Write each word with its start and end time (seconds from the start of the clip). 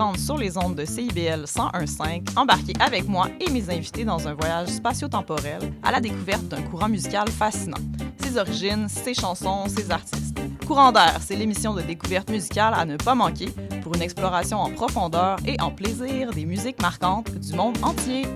20h30 0.00 0.18
sur 0.18 0.36
les 0.36 0.56
ondes 0.56 0.74
de 0.74 0.84
CIBL 0.84 1.44
101.5, 1.44 2.36
embarquez 2.36 2.72
avec 2.80 3.06
moi 3.08 3.28
et 3.40 3.50
mes 3.50 3.68
invités 3.70 4.04
dans 4.04 4.26
un 4.26 4.34
voyage 4.34 4.68
spatio-temporel 4.68 5.72
à 5.82 5.92
la 5.92 6.00
découverte 6.00 6.48
d'un 6.48 6.62
courant 6.62 6.88
musical 6.88 7.28
fascinant. 7.28 7.76
Ses 8.22 8.38
origines, 8.38 8.88
ses 8.88 9.14
chansons, 9.14 9.66
ses 9.68 9.90
artistes. 9.90 10.38
Courant 10.66 10.92
d'air, 10.92 11.18
c'est 11.20 11.36
l'émission 11.36 11.74
de 11.74 11.82
découverte 11.82 12.30
musicale 12.30 12.74
à 12.74 12.84
ne 12.84 12.96
pas 12.96 13.14
manquer 13.14 13.50
pour 13.82 13.94
une 13.94 14.02
exploration 14.02 14.58
en 14.58 14.70
profondeur 14.70 15.38
et 15.46 15.60
en 15.60 15.70
plaisir 15.70 16.30
des 16.30 16.46
musiques 16.46 16.80
marquantes 16.80 17.30
du 17.32 17.52
monde 17.54 17.76
entier. 17.82 18.26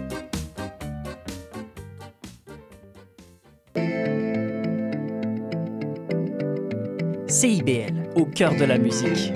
CIBL, 7.27 8.11
au 8.15 8.27
cœur 8.27 8.55
de 8.55 8.65
la 8.65 8.79
musique. 8.79 9.33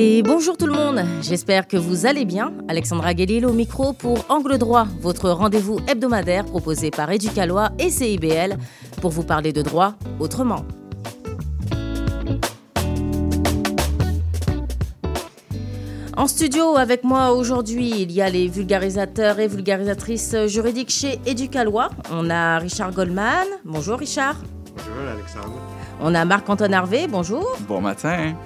Et 0.00 0.22
bonjour 0.22 0.56
tout 0.56 0.68
le 0.68 0.74
monde, 0.74 1.00
j'espère 1.22 1.66
que 1.66 1.76
vous 1.76 2.06
allez 2.06 2.24
bien. 2.24 2.52
Alexandra 2.68 3.14
Guélil 3.14 3.44
au 3.44 3.52
micro 3.52 3.92
pour 3.92 4.24
Angle 4.28 4.56
Droit, 4.56 4.86
votre 5.00 5.28
rendez-vous 5.28 5.80
hebdomadaire 5.88 6.44
proposé 6.44 6.92
par 6.92 7.10
Éducalois 7.10 7.70
et 7.80 7.90
CIBL 7.90 8.58
pour 9.00 9.10
vous 9.10 9.24
parler 9.24 9.52
de 9.52 9.60
droit 9.60 9.94
autrement. 10.20 10.64
En 16.16 16.28
studio 16.28 16.76
avec 16.76 17.02
moi 17.02 17.32
aujourd'hui, 17.32 17.90
il 18.02 18.12
y 18.12 18.22
a 18.22 18.30
les 18.30 18.46
vulgarisateurs 18.46 19.40
et 19.40 19.48
vulgarisatrices 19.48 20.46
juridiques 20.46 20.90
chez 20.90 21.18
Éducalois. 21.26 21.90
On 22.12 22.30
a 22.30 22.60
Richard 22.60 22.92
Goldman. 22.92 23.48
Bonjour 23.64 23.98
Richard. 23.98 24.36
Bonjour 24.76 25.10
Alexandre. 25.12 25.54
On 26.00 26.14
a 26.14 26.24
Marc-Antoine 26.24 26.74
Harvé. 26.74 27.08
Bonjour. 27.08 27.56
Bon 27.66 27.80
matin. 27.80 28.36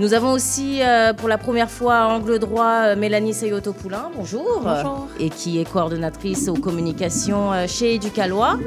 Nous 0.00 0.14
avons 0.14 0.30
aussi 0.30 0.80
euh, 0.80 1.12
pour 1.12 1.28
la 1.28 1.38
première 1.38 1.70
fois 1.70 1.96
à 1.96 2.06
angle 2.06 2.38
droit 2.38 2.82
euh, 2.86 2.96
Mélanie 2.96 3.32
Seyoto-Poulain. 3.32 4.12
Bonjour. 4.14 4.60
Bonjour. 4.62 5.08
Et 5.18 5.28
qui 5.28 5.60
est 5.60 5.68
coordonnatrice 5.68 6.46
aux 6.46 6.54
communications 6.54 7.52
euh, 7.52 7.66
chez 7.66 7.94
Éducalois. 7.94 8.58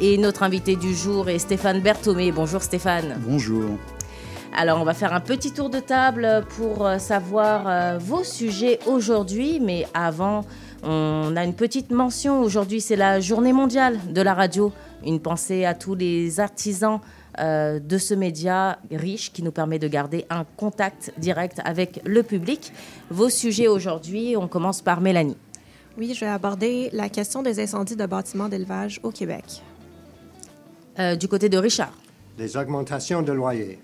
Et 0.00 0.16
notre 0.18 0.44
invité 0.44 0.76
du 0.76 0.94
jour 0.94 1.28
est 1.28 1.40
Stéphane 1.40 1.80
Berthomé. 1.80 2.30
Bonjour 2.30 2.62
Stéphane. 2.62 3.16
Bonjour. 3.26 3.70
Alors, 4.56 4.80
on 4.80 4.84
va 4.84 4.94
faire 4.94 5.12
un 5.12 5.20
petit 5.20 5.52
tour 5.52 5.70
de 5.70 5.78
table 5.78 6.44
pour 6.56 6.86
euh, 6.86 6.98
savoir 6.98 7.64
euh, 7.66 7.98
vos 7.98 8.24
sujets 8.24 8.78
aujourd'hui. 8.86 9.60
Mais 9.60 9.86
avant, 9.94 10.44
on 10.82 11.34
a 11.36 11.44
une 11.44 11.54
petite 11.54 11.90
mention. 11.90 12.40
Aujourd'hui, 12.40 12.80
c'est 12.80 12.96
la 12.96 13.20
journée 13.20 13.52
mondiale 13.52 13.98
de 14.10 14.22
la 14.22 14.34
radio. 14.34 14.72
Une 15.04 15.20
pensée 15.20 15.64
à 15.64 15.74
tous 15.74 15.94
les 15.94 16.40
artisans 16.40 17.00
euh, 17.38 17.78
de 17.78 17.98
ce 17.98 18.14
média 18.14 18.78
riche 18.90 19.32
qui 19.32 19.42
nous 19.42 19.52
permet 19.52 19.78
de 19.78 19.88
garder 19.88 20.24
un 20.30 20.44
contact 20.44 21.12
direct 21.18 21.60
avec 21.64 22.00
le 22.04 22.22
public. 22.22 22.72
Vos 23.10 23.30
sujets 23.30 23.68
aujourd'hui, 23.68 24.36
on 24.36 24.48
commence 24.48 24.82
par 24.82 25.00
Mélanie. 25.00 25.36
Oui, 25.96 26.14
je 26.14 26.20
vais 26.20 26.30
aborder 26.30 26.90
la 26.92 27.08
question 27.08 27.42
des 27.42 27.60
incendies 27.60 27.96
de 27.96 28.06
bâtiments 28.06 28.48
d'élevage 28.48 29.00
au 29.02 29.10
Québec. 29.10 29.62
Euh, 30.98 31.16
du 31.16 31.28
côté 31.28 31.48
de 31.48 31.58
Richard. 31.58 31.92
Les 32.38 32.56
augmentations 32.56 33.22
de 33.22 33.32
loyers. 33.32 33.78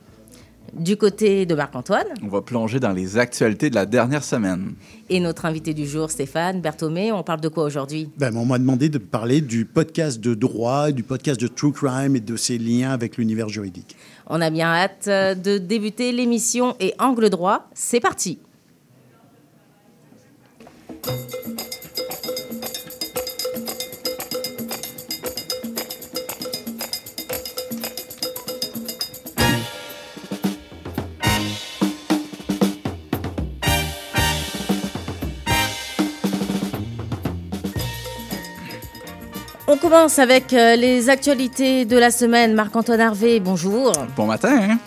Du 0.78 0.97
côté 0.97 1.47
de 1.47 1.55
Marc-Antoine. 1.55 2.06
On 2.22 2.28
va 2.28 2.42
plonger 2.42 2.80
dans 2.80 2.92
les 2.92 3.17
actualités 3.19 3.70
de 3.70 3.75
la 3.75 3.86
dernière 3.86 4.25
semaine. 4.25 4.75
Et 5.08 5.20
notre 5.20 5.44
invité 5.44 5.75
du 5.75 5.86
jour, 5.86 6.11
Stéphane 6.11 6.61
Berthomé. 6.61 7.12
On 7.12 7.22
parle 7.22 7.41
de 7.41 7.48
quoi 7.48 7.64
aujourd'hui? 7.64 8.08
Ben, 8.19 8.36
on 8.36 8.44
m'a 8.44 8.58
demandé 8.58 8.89
de 8.89 8.98
parler 8.98 9.41
du 9.41 9.64
podcast 9.64 10.20
de 10.20 10.34
droit, 10.34 10.91
du 10.91 11.03
podcast 11.03 11.41
de 11.41 11.47
True 11.47 11.72
Crime 11.72 12.16
et 12.16 12.20
de 12.20 12.36
ses 12.36 12.58
liens 12.58 12.91
avec 12.91 13.16
l'univers 13.16 13.48
juridique. 13.48 13.97
On 14.27 14.41
a 14.41 14.50
bien 14.50 14.69
hâte 14.69 15.06
euh, 15.08 15.34
de 15.34 15.58
débuter 15.58 16.12
l'émission 16.12 16.77
et 16.81 16.94
Angle 16.98 17.31
droit, 17.31 17.69
c'est 17.75 18.00
parti. 18.00 18.38
Commence 39.94 40.19
avec 40.19 40.53
euh, 40.53 40.75
les 40.75 41.09
actualités 41.09 41.84
de 41.84 41.97
la 41.97 42.10
semaine. 42.10 42.53
Marc-Antoine 42.55 43.00
Harvé, 43.00 43.38
bonjour. 43.38 43.93
Bon 44.16 44.27
matin. 44.27 44.59
hein? 44.72 44.78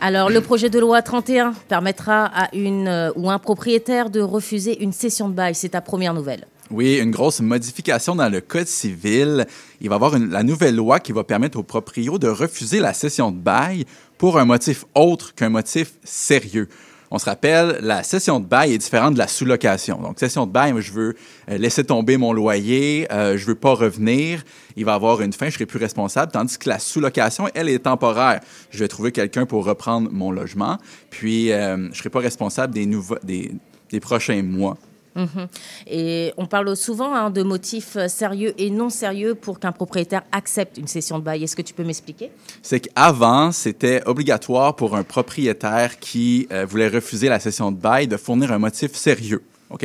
Alors, 0.00 0.30
le 0.30 0.40
projet 0.40 0.68
de 0.68 0.80
loi 0.80 1.00
31 1.00 1.52
permettra 1.68 2.24
à 2.26 2.48
une 2.52 2.88
euh, 2.88 3.12
ou 3.14 3.30
un 3.30 3.38
propriétaire 3.38 4.10
de 4.10 4.20
refuser 4.20 4.82
une 4.82 4.92
cession 4.92 5.28
de 5.28 5.34
bail. 5.34 5.54
C'est 5.54 5.68
ta 5.68 5.80
première 5.80 6.12
nouvelle. 6.12 6.44
Oui, 6.72 6.98
une 6.98 7.12
grosse 7.12 7.38
modification 7.40 8.16
dans 8.16 8.28
le 8.28 8.40
Code 8.40 8.66
civil. 8.66 9.46
Il 9.80 9.88
va 9.90 9.94
y 9.94 9.96
avoir 9.96 10.16
une- 10.16 10.28
la 10.30 10.42
nouvelle 10.42 10.74
loi 10.74 10.98
qui 10.98 11.12
va 11.12 11.22
permettre 11.22 11.56
aux 11.56 11.62
proprios 11.62 12.18
de 12.18 12.26
refuser 12.26 12.80
la 12.80 12.92
cession 12.94 13.30
de 13.30 13.36
bail 13.38 13.84
pour 14.18 14.40
un 14.40 14.44
motif 14.44 14.84
autre 14.96 15.36
qu'un 15.36 15.50
motif 15.50 15.92
sérieux. 16.02 16.68
On 17.10 17.18
se 17.18 17.24
rappelle, 17.24 17.78
la 17.80 18.02
cession 18.02 18.38
de 18.38 18.44
bail 18.44 18.74
est 18.74 18.78
différente 18.78 19.14
de 19.14 19.18
la 19.18 19.28
sous-location. 19.28 20.00
Donc, 20.02 20.18
cession 20.18 20.46
de 20.46 20.52
bail, 20.52 20.74
je 20.78 20.92
veux 20.92 21.16
euh, 21.50 21.56
laisser 21.56 21.84
tomber 21.84 22.18
mon 22.18 22.32
loyer, 22.32 23.06
euh, 23.10 23.38
je 23.38 23.46
veux 23.46 23.54
pas 23.54 23.72
revenir, 23.72 24.44
il 24.76 24.84
va 24.84 24.94
avoir 24.94 25.22
une 25.22 25.32
fin, 25.32 25.46
je 25.46 25.54
serai 25.54 25.66
plus 25.66 25.78
responsable. 25.78 26.32
Tandis 26.32 26.58
que 26.58 26.68
la 26.68 26.78
sous-location, 26.78 27.48
elle 27.54 27.68
est 27.68 27.78
temporaire. 27.78 28.40
Je 28.70 28.78
vais 28.78 28.88
trouver 28.88 29.12
quelqu'un 29.12 29.46
pour 29.46 29.64
reprendre 29.64 30.10
mon 30.12 30.30
logement, 30.30 30.78
puis 31.08 31.50
euh, 31.50 31.88
je 31.92 31.98
serai 31.98 32.10
pas 32.10 32.20
responsable 32.20 32.74
des, 32.74 32.86
des, 33.24 33.52
des 33.90 34.00
prochains 34.00 34.42
mois. 34.42 34.76
Mhm. 35.18 35.48
Et 35.88 36.32
on 36.36 36.46
parle 36.46 36.76
souvent 36.76 37.12
hein, 37.12 37.30
de 37.30 37.42
motifs 37.42 37.98
sérieux 38.06 38.54
et 38.56 38.70
non 38.70 38.88
sérieux 38.88 39.34
pour 39.34 39.58
qu'un 39.58 39.72
propriétaire 39.72 40.22
accepte 40.30 40.78
une 40.78 40.86
cession 40.86 41.18
de 41.18 41.24
bail. 41.24 41.42
Est-ce 41.42 41.56
que 41.56 41.62
tu 41.62 41.74
peux 41.74 41.82
m'expliquer? 41.82 42.30
C'est 42.62 42.80
qu'avant, 42.80 43.50
c'était 43.50 44.00
obligatoire 44.06 44.76
pour 44.76 44.94
un 44.94 45.02
propriétaire 45.02 45.98
qui 45.98 46.46
euh, 46.52 46.64
voulait 46.64 46.88
refuser 46.88 47.28
la 47.28 47.40
cession 47.40 47.72
de 47.72 47.76
bail 47.76 48.06
de 48.06 48.16
fournir 48.16 48.52
un 48.52 48.58
motif 48.58 48.94
sérieux. 48.94 49.42
OK? 49.70 49.84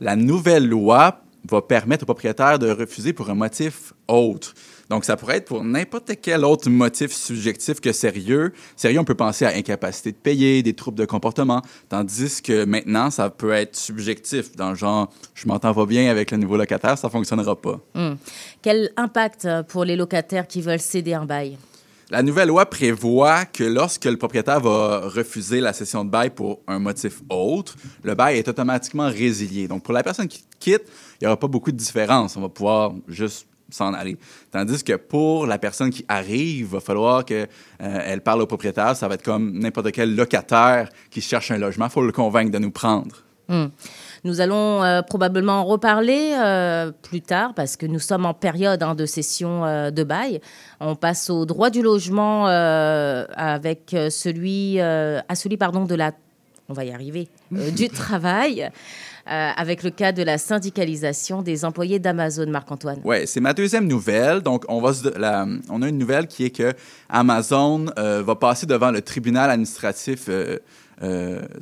La 0.00 0.14
nouvelle 0.14 0.68
loi 0.68 1.20
va 1.48 1.62
permettre 1.62 2.04
au 2.04 2.06
propriétaire 2.06 2.58
de 2.58 2.70
refuser 2.70 3.12
pour 3.12 3.28
un 3.28 3.34
motif 3.34 3.92
autre. 4.06 4.54
Donc, 4.90 5.04
ça 5.04 5.16
pourrait 5.16 5.36
être 5.36 5.44
pour 5.44 5.62
n'importe 5.62 6.10
quel 6.20 6.44
autre 6.44 6.68
motif 6.68 7.12
subjectif 7.12 7.80
que 7.80 7.92
sérieux. 7.92 8.52
Sérieux, 8.74 8.98
on 8.98 9.04
peut 9.04 9.14
penser 9.14 9.44
à 9.44 9.50
incapacité 9.50 10.10
de 10.10 10.16
payer, 10.16 10.64
des 10.64 10.74
troubles 10.74 10.98
de 10.98 11.04
comportement, 11.04 11.62
tandis 11.88 12.42
que 12.42 12.64
maintenant, 12.64 13.08
ça 13.12 13.30
peut 13.30 13.52
être 13.52 13.76
subjectif, 13.76 14.56
dans 14.56 14.70
le 14.70 14.74
genre, 14.74 15.08
je 15.34 15.46
m'entends 15.46 15.72
pas 15.72 15.86
bien 15.86 16.10
avec 16.10 16.32
le 16.32 16.38
nouveau 16.38 16.56
locataire, 16.56 16.98
ça 16.98 17.08
fonctionnera 17.08 17.54
pas. 17.54 17.78
Hmm. 17.94 18.14
Quel 18.62 18.90
impact 18.96 19.44
euh, 19.44 19.62
pour 19.62 19.84
les 19.84 19.94
locataires 19.94 20.48
qui 20.48 20.60
veulent 20.60 20.80
céder 20.80 21.14
un 21.14 21.24
bail? 21.24 21.56
La 22.10 22.24
nouvelle 22.24 22.48
loi 22.48 22.66
prévoit 22.66 23.44
que 23.44 23.62
lorsque 23.62 24.06
le 24.06 24.16
propriétaire 24.16 24.58
va 24.58 25.02
refuser 25.08 25.60
la 25.60 25.72
cession 25.72 26.04
de 26.04 26.10
bail 26.10 26.30
pour 26.30 26.58
un 26.66 26.80
motif 26.80 27.22
autre, 27.28 27.76
le 28.02 28.16
bail 28.16 28.38
est 28.38 28.48
automatiquement 28.48 29.08
résilié. 29.08 29.68
Donc, 29.68 29.84
pour 29.84 29.94
la 29.94 30.02
personne 30.02 30.26
qui 30.26 30.42
quitte, 30.58 30.82
il 31.20 31.24
n'y 31.24 31.26
aura 31.28 31.38
pas 31.38 31.46
beaucoup 31.46 31.70
de 31.70 31.76
différence. 31.76 32.36
On 32.36 32.40
va 32.40 32.48
pouvoir 32.48 32.92
juste 33.06 33.46
s'en 33.70 33.94
aller. 33.94 34.16
Tandis 34.50 34.82
que 34.82 34.96
pour 34.96 35.46
la 35.46 35.58
personne 35.58 35.90
qui 35.90 36.04
arrive, 36.08 36.60
il 36.60 36.66
va 36.66 36.80
falloir 36.80 37.24
qu'elle 37.24 37.48
elle 37.78 38.20
parle 38.20 38.42
au 38.42 38.46
propriétaire. 38.46 38.96
Ça 38.96 39.08
va 39.08 39.14
être 39.14 39.22
comme 39.22 39.58
n'importe 39.58 39.92
quel 39.92 40.14
locataire 40.14 40.88
qui 41.10 41.20
cherche 41.20 41.50
un 41.50 41.58
logement. 41.58 41.86
Il 41.86 41.90
faut 41.90 42.02
le 42.02 42.12
convaincre 42.12 42.50
de 42.50 42.58
nous 42.58 42.70
prendre. 42.70 43.22
Hmm. 43.50 43.66
Nous 44.22 44.40
allons 44.40 44.84
euh, 44.84 45.02
probablement 45.02 45.54
en 45.54 45.64
reparler 45.64 46.34
euh, 46.38 46.92
plus 47.02 47.20
tard 47.20 47.52
parce 47.54 47.76
que 47.76 47.84
nous 47.84 47.98
sommes 47.98 48.24
en 48.24 48.32
période 48.32 48.80
hein, 48.82 48.94
de 48.94 49.06
session 49.06 49.64
euh, 49.64 49.90
de 49.90 50.04
bail. 50.04 50.40
On 50.78 50.94
passe 50.94 51.30
au 51.30 51.46
droit 51.46 51.68
du 51.68 51.82
logement 51.82 52.46
euh, 52.46 53.24
avec 53.34 53.92
euh, 53.92 54.08
celui, 54.08 54.78
euh, 54.78 55.20
à 55.28 55.34
celui 55.34 55.56
pardon, 55.56 55.84
de 55.84 55.96
la, 55.96 56.12
on 56.68 56.74
va 56.74 56.84
y 56.84 56.92
arriver, 56.92 57.28
euh, 57.56 57.72
du 57.72 57.88
travail, 57.88 58.70
euh, 59.30 59.50
avec 59.56 59.84
le 59.84 59.90
cas 59.90 60.10
de 60.10 60.24
la 60.24 60.38
syndicalisation 60.38 61.40
des 61.40 61.64
employés 61.64 62.00
d'Amazon, 62.00 62.46
Marc-Antoine. 62.46 63.00
Ouais, 63.04 63.26
c'est 63.26 63.38
ma 63.38 63.52
deuxième 63.52 63.86
nouvelle. 63.86 64.40
Donc, 64.40 64.64
on, 64.68 64.84
a 64.84 65.88
une 65.88 65.98
nouvelle 65.98 66.26
qui 66.26 66.46
est 66.46 66.50
que 66.50 66.72
Amazon 67.08 67.86
euh, 67.96 68.24
va 68.24 68.34
passer 68.34 68.66
devant 68.66 68.90
le 68.90 69.02
tribunal 69.02 69.50
administratif 69.50 70.28
euh, 70.28 70.58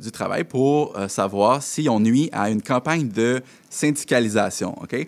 du 0.01 0.11
travail 0.11 0.45
pour 0.45 0.97
savoir 1.07 1.61
si 1.61 1.87
on 1.87 1.99
nuit 1.99 2.29
à 2.31 2.49
une 2.49 2.63
campagne 2.63 3.07
de 3.07 3.41
syndicalisation. 3.69 4.75
OK? 4.81 5.07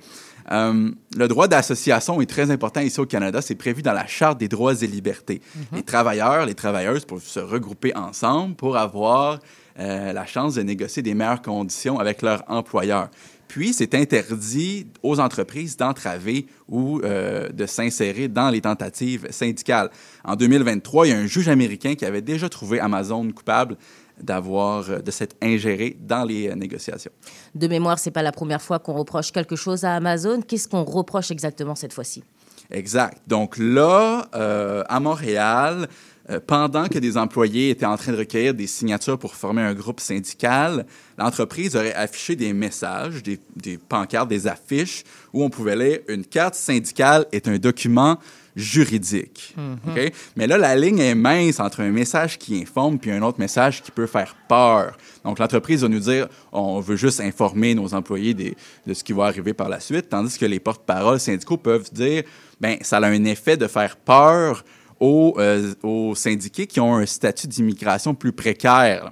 Euh, 0.52 0.92
le 1.16 1.28
droit 1.28 1.48
d'association 1.48 2.22
est 2.22 2.30
très 2.30 2.52
important 2.52 2.82
ici 2.82 3.00
au 3.00 3.06
Canada. 3.06 3.42
C'est 3.42 3.56
prévu 3.56 3.82
dans 3.82 3.94
la 3.94 4.06
Charte 4.06 4.38
des 4.38 4.48
droits 4.48 4.74
et 4.74 4.88
libertés. 4.88 5.42
Les 5.74 5.84
travailleurs, 5.84 6.46
les 6.46 6.56
travailleuses 6.56 7.06
peuvent 7.06 7.24
se 7.24 7.40
regrouper 7.40 7.96
ensemble 7.96 8.56
pour 8.56 8.76
avoir 8.78 9.40
euh, 9.80 10.12
la 10.12 10.26
chance 10.26 10.56
de 10.56 10.62
négocier 10.62 11.02
des 11.02 11.14
meilleures 11.14 11.42
conditions 11.42 12.00
avec 12.00 12.22
leur 12.22 12.44
employeur. 12.48 13.10
Puis, 13.48 13.74
c'est 13.74 13.96
interdit 13.96 14.88
aux 15.04 15.20
entreprises 15.20 15.76
d'entraver 15.76 16.46
ou 16.70 17.02
euh, 17.04 17.50
de 17.50 17.66
s'insérer 17.66 18.30
dans 18.30 18.50
les 18.50 18.62
tentatives 18.62 19.28
syndicales. 19.30 19.90
En 20.24 20.38
2023, 20.38 21.08
il 21.08 21.10
y 21.10 21.14
a 21.14 21.18
un 21.18 21.26
juge 21.26 21.50
américain 21.50 21.96
qui 21.96 22.06
avait 22.06 22.22
déjà 22.22 22.48
trouvé 22.48 22.80
Amazon 22.80 23.30
coupable 23.32 23.76
d'avoir 24.24 24.90
euh, 24.90 25.00
de 25.00 25.12
s'être 25.12 25.36
ingéré 25.42 25.98
dans 26.00 26.24
les 26.24 26.50
euh, 26.50 26.56
négociations. 26.56 27.12
De 27.56 27.68
mémoire, 27.68 28.00
c'est 28.00 28.12
pas 28.12 28.24
la 28.24 28.32
première 28.32 28.62
fois 28.62 28.80
qu'on 28.80 28.94
reproche 28.94 29.32
quelque 29.32 29.56
chose 29.56 29.84
à 29.84 29.96
Amazon. 29.96 30.42
Qu'est-ce 30.42 30.68
qu'on 30.68 30.84
reproche 30.84 31.32
exactement 31.32 31.76
cette 31.76 31.94
fois-ci? 31.94 32.24
Exact. 32.72 33.22
Donc 33.28 33.58
là, 33.58 34.28
euh, 34.34 34.84
à 34.88 35.00
Montréal, 35.00 35.88
euh, 36.30 36.40
pendant 36.46 36.88
que 36.88 37.00
des 37.00 37.18
employés 37.18 37.72
étaient 37.72 37.86
en 37.86 37.98
train 37.98 38.14
de 38.14 38.18
recueillir 38.18 38.54
des 38.54 38.68
signatures 38.68 39.20
pour 39.20 39.36
former 39.36 39.62
un 39.62 39.74
groupe 39.74 40.00
syndical, 40.00 40.86
l'entreprise 41.18 41.76
aurait 41.76 41.94
affiché 41.94 42.36
des 42.36 42.54
messages, 42.54 43.22
des, 43.24 43.40
des 43.58 43.78
pancartes, 43.78 44.30
des 44.30 44.48
affiches 44.48 45.04
où 45.34 45.44
on 45.44 45.50
pouvait 45.50 45.76
lire 45.76 46.00
une 46.08 46.26
carte 46.26 46.56
syndicale 46.56 47.26
est 47.32 47.48
un 47.48 47.58
document 47.58 48.18
juridique. 48.56 49.56
OK? 49.88 50.12
Mais 50.36 50.48
là, 50.48 50.58
la 50.58 50.76
ligne 50.76 51.00
est 51.00 51.16
mince 51.16 51.60
entre 51.60 51.82
un 51.82 51.92
message 51.92 52.38
qui 52.38 52.62
informe 52.62 52.98
puis 53.00 53.12
un 53.12 53.22
autre 53.22 53.40
message 53.40 53.82
qui 53.82 53.92
peut 53.92 54.08
faire 54.08 54.36
peur. 54.48 54.98
Donc, 55.24 55.40
l'entreprise 55.40 55.82
va 55.82 55.88
nous 55.90 56.00
dire 56.00 56.28
on 56.52 56.80
veut 56.80 56.96
juste 56.96 57.20
informer 57.20 57.76
nos 57.76 57.94
employés 57.94 58.34
des- 58.34 58.56
de 58.88 58.94
ce 58.94 59.04
qui 59.04 59.14
va 59.14 59.26
arriver 59.26 59.54
par 59.54 59.70
la 59.70 59.80
suite, 59.80 60.10
tandis 60.10 60.38
que 60.38 60.46
les 60.46 60.60
porte-paroles 60.60 61.20
syndicaux 61.20 61.58
peuvent 61.58 61.92
dire 61.92 62.24
ben 62.60 62.78
ça 62.82 62.98
a 62.98 63.06
un 63.08 63.24
effet 63.26 63.58
de 63.58 63.68
faire 63.68 63.98
peur 63.98 64.64
aux, 65.00 65.36
euh, 65.40 65.74
aux 65.84 66.14
syndiqués 66.16 66.68
qui 66.68 66.80
ont 66.80 66.96
un 66.96 67.06
statut 67.06 67.48
d'immigration 67.48 68.14
plus 68.14 68.32
précaire. 68.32 69.12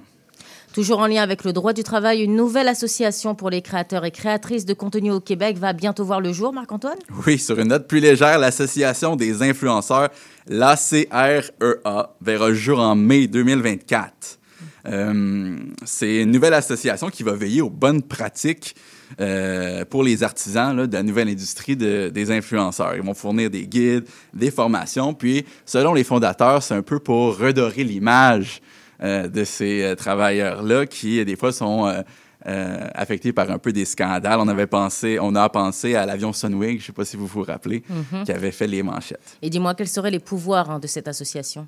Toujours 0.72 1.00
en 1.00 1.08
lien 1.08 1.20
avec 1.22 1.42
le 1.42 1.52
droit 1.52 1.72
du 1.72 1.82
travail, 1.82 2.22
une 2.22 2.36
nouvelle 2.36 2.68
association 2.68 3.34
pour 3.34 3.50
les 3.50 3.60
créateurs 3.60 4.04
et 4.04 4.12
créatrices 4.12 4.64
de 4.64 4.72
contenu 4.72 5.10
au 5.10 5.18
Québec 5.18 5.58
va 5.58 5.72
bientôt 5.72 6.04
voir 6.04 6.20
le 6.20 6.32
jour, 6.32 6.52
Marc-Antoine? 6.52 6.98
Oui, 7.26 7.38
sur 7.40 7.58
une 7.58 7.68
note 7.68 7.88
plus 7.88 7.98
légère, 7.98 8.38
l'Association 8.38 9.16
des 9.16 9.42
influenceurs, 9.42 10.10
l'ACREA, 10.46 11.40
verra 12.20 12.48
le 12.48 12.54
jour 12.54 12.78
en 12.78 12.94
mai 12.94 13.26
2024. 13.26 14.38
Euh, 14.86 15.56
c'est 15.84 16.22
une 16.22 16.30
nouvelle 16.30 16.54
association 16.54 17.10
qui 17.10 17.24
va 17.24 17.32
veiller 17.32 17.60
aux 17.62 17.68
bonnes 17.68 18.02
pratiques 18.02 18.76
euh, 19.20 19.84
pour 19.84 20.04
les 20.04 20.22
artisans 20.22 20.86
de 20.86 20.92
la 20.96 21.02
nouvelle 21.02 21.28
industrie 21.28 21.76
de- 21.76 22.10
des 22.14 22.30
influenceurs. 22.30 22.94
Ils 22.94 23.02
vont 23.02 23.12
fournir 23.14 23.50
des 23.50 23.66
guides, 23.66 24.04
des 24.32 24.52
formations, 24.52 25.14
puis 25.14 25.44
selon 25.66 25.94
les 25.94 26.04
fondateurs, 26.04 26.62
c'est 26.62 26.74
un 26.74 26.82
peu 26.82 27.00
pour 27.00 27.36
redorer 27.36 27.82
l'image 27.82 28.62
de 29.00 29.44
ces 29.44 29.82
euh, 29.82 29.94
travailleurs-là 29.94 30.86
qui, 30.86 31.20
euh, 31.20 31.24
des 31.24 31.36
fois, 31.36 31.52
sont 31.52 31.86
euh, 31.86 32.02
euh, 32.46 32.88
affectés 32.94 33.32
par 33.32 33.50
un 33.50 33.58
peu 33.58 33.72
des 33.72 33.84
scandales. 33.84 34.38
On 34.40 34.48
avait 34.48 34.66
pensé, 34.66 35.18
on 35.20 35.34
a 35.34 35.48
pensé 35.48 35.94
à 35.94 36.06
l'avion 36.06 36.32
Sunwing, 36.32 36.76
je 36.76 36.82
ne 36.82 36.86
sais 36.86 36.92
pas 36.92 37.04
si 37.04 37.16
vous 37.16 37.26
vous 37.26 37.42
rappelez, 37.42 37.82
qui 38.24 38.32
avait 38.32 38.50
fait 38.50 38.66
les 38.66 38.82
manchettes. 38.82 39.36
Et 39.42 39.50
dis-moi, 39.50 39.74
quels 39.74 39.88
seraient 39.88 40.10
les 40.10 40.20
pouvoirs 40.20 40.70
hein, 40.70 40.78
de 40.78 40.86
cette 40.86 41.08
association? 41.08 41.66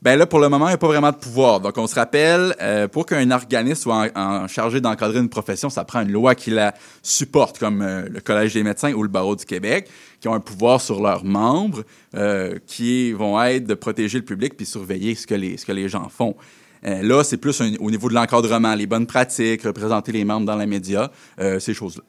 Ben 0.00 0.16
là, 0.16 0.26
pour 0.26 0.38
le 0.38 0.48
moment, 0.48 0.66
il 0.66 0.70
n'y 0.70 0.74
a 0.74 0.78
pas 0.78 0.86
vraiment 0.86 1.10
de 1.10 1.16
pouvoir. 1.16 1.58
Donc, 1.58 1.76
on 1.76 1.88
se 1.88 1.96
rappelle, 1.96 2.54
euh, 2.62 2.86
pour 2.86 3.04
qu'un 3.04 3.32
organisme 3.32 3.82
soit 3.82 4.08
en, 4.14 4.20
en 4.20 4.46
chargé 4.46 4.80
d'encadrer 4.80 5.18
une 5.18 5.28
profession, 5.28 5.70
ça 5.70 5.84
prend 5.84 6.02
une 6.02 6.12
loi 6.12 6.36
qui 6.36 6.50
la 6.50 6.72
supporte, 7.02 7.58
comme 7.58 7.82
euh, 7.82 8.08
le 8.08 8.20
Collège 8.20 8.54
des 8.54 8.62
médecins 8.62 8.92
ou 8.92 9.02
le 9.02 9.08
Barreau 9.08 9.34
du 9.34 9.44
Québec, 9.44 9.88
qui 10.20 10.28
ont 10.28 10.34
un 10.34 10.40
pouvoir 10.40 10.80
sur 10.80 11.02
leurs 11.02 11.24
membres, 11.24 11.82
euh, 12.14 12.58
qui 12.64 13.12
vont 13.12 13.42
être 13.42 13.66
de 13.66 13.74
protéger 13.74 14.18
le 14.18 14.24
public 14.24 14.56
puis 14.56 14.66
surveiller 14.66 15.16
ce 15.16 15.26
que 15.26 15.34
les, 15.34 15.56
ce 15.56 15.66
que 15.66 15.72
les 15.72 15.88
gens 15.88 16.08
font. 16.08 16.36
Euh, 16.86 17.02
là, 17.02 17.24
c'est 17.24 17.36
plus 17.36 17.60
un- 17.60 17.74
au 17.80 17.90
niveau 17.90 18.08
de 18.08 18.14
l'encadrement, 18.14 18.74
les 18.74 18.86
bonnes 18.86 19.06
pratiques, 19.06 19.62
représenter 19.62 20.12
les 20.12 20.24
membres 20.24 20.46
dans 20.46 20.56
les 20.56 20.66
médias, 20.66 21.10
euh, 21.40 21.58
ces 21.58 21.74
choses-là. 21.74 22.02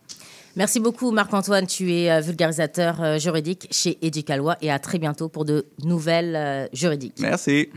Merci 0.56 0.80
beaucoup, 0.80 1.12
Marc-Antoine. 1.12 1.68
Tu 1.68 1.94
es 1.94 2.12
euh, 2.12 2.22
vulgarisateur 2.22 3.02
euh, 3.02 3.18
juridique 3.20 3.68
chez 3.72 3.98
Éducalois 4.02 4.58
et 4.62 4.72
à 4.72 4.80
très 4.80 4.98
bientôt 4.98 5.30
pour 5.30 5.46
de 5.46 5.66
nouvelles 5.84 6.70
juridiques. 6.74 7.16
Merci. 7.20 7.70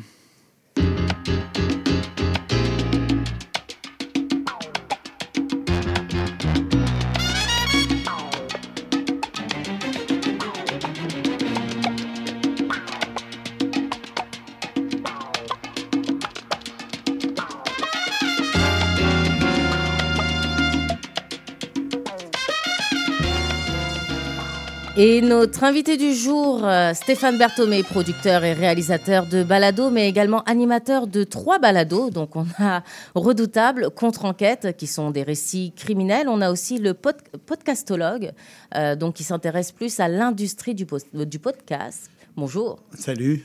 Et 25.04 25.20
notre 25.20 25.64
invité 25.64 25.96
du 25.96 26.14
jour, 26.14 26.64
euh, 26.64 26.94
Stéphane 26.94 27.36
Berthomé, 27.36 27.82
producteur 27.82 28.44
et 28.44 28.52
réalisateur 28.52 29.26
de 29.26 29.42
Balado, 29.42 29.90
mais 29.90 30.08
également 30.08 30.44
animateur 30.44 31.08
de 31.08 31.24
trois 31.24 31.58
balados. 31.58 32.10
Donc 32.10 32.36
on 32.36 32.46
a 32.60 32.84
Redoutable, 33.16 33.90
Contre-enquête, 33.90 34.76
qui 34.76 34.86
sont 34.86 35.10
des 35.10 35.24
récits 35.24 35.72
criminels. 35.74 36.28
On 36.28 36.40
a 36.40 36.52
aussi 36.52 36.78
le 36.78 36.94
pod- 36.94 37.16
podcastologue, 37.46 38.30
euh, 38.76 38.94
donc 38.94 39.14
qui 39.14 39.24
s'intéresse 39.24 39.72
plus 39.72 39.98
à 39.98 40.06
l'industrie 40.06 40.76
du, 40.76 40.86
podcast. 40.86 42.08
Bonjour. 42.36 42.78
Salut. 42.94 43.44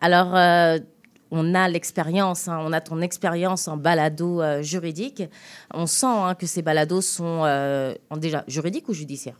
Alors, 0.00 0.34
euh, 0.34 0.78
on 1.30 1.54
a 1.54 1.68
l'expérience, 1.68 2.48
hein, 2.48 2.58
on 2.62 2.72
a 2.72 2.80
ton 2.80 3.02
expérience 3.02 3.68
en 3.68 3.76
balado 3.76 4.40
euh, 4.40 4.62
juridique. 4.62 5.24
On 5.74 5.84
sent 5.84 6.06
hein, 6.06 6.34
que 6.34 6.46
ces 6.46 6.62
balados 6.62 7.02
sont 7.02 7.42
euh, 7.44 7.92
déjà 8.16 8.44
juridiques 8.48 8.88
ou 8.88 8.94
judiciaires 8.94 9.36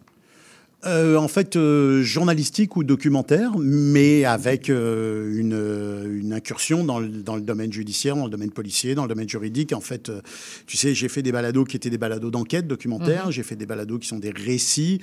Euh, 0.86 1.16
en 1.16 1.26
fait, 1.26 1.56
euh, 1.56 2.02
journalistique 2.02 2.76
ou 2.76 2.84
documentaire, 2.84 3.52
mais 3.58 4.24
avec 4.24 4.70
euh, 4.70 5.36
une, 5.36 6.20
une 6.20 6.32
incursion 6.32 6.84
dans 6.84 7.00
le, 7.00 7.08
dans 7.08 7.34
le 7.34 7.42
domaine 7.42 7.72
judiciaire, 7.72 8.14
dans 8.14 8.24
le 8.24 8.30
domaine 8.30 8.52
policier, 8.52 8.94
dans 8.94 9.02
le 9.02 9.08
domaine 9.08 9.28
juridique. 9.28 9.72
En 9.72 9.80
fait, 9.80 10.12
tu 10.66 10.76
sais, 10.76 10.94
j'ai 10.94 11.08
fait 11.08 11.22
des 11.22 11.32
balados 11.32 11.64
qui 11.64 11.76
étaient 11.76 11.90
des 11.90 11.98
balados 11.98 12.30
d'enquête 12.30 12.68
documentaire, 12.68 13.30
j'ai 13.32 13.42
fait 13.42 13.56
des 13.56 13.66
balados 13.66 13.98
qui 13.98 14.08
sont 14.08 14.18
des 14.18 14.30
récits. 14.30 15.00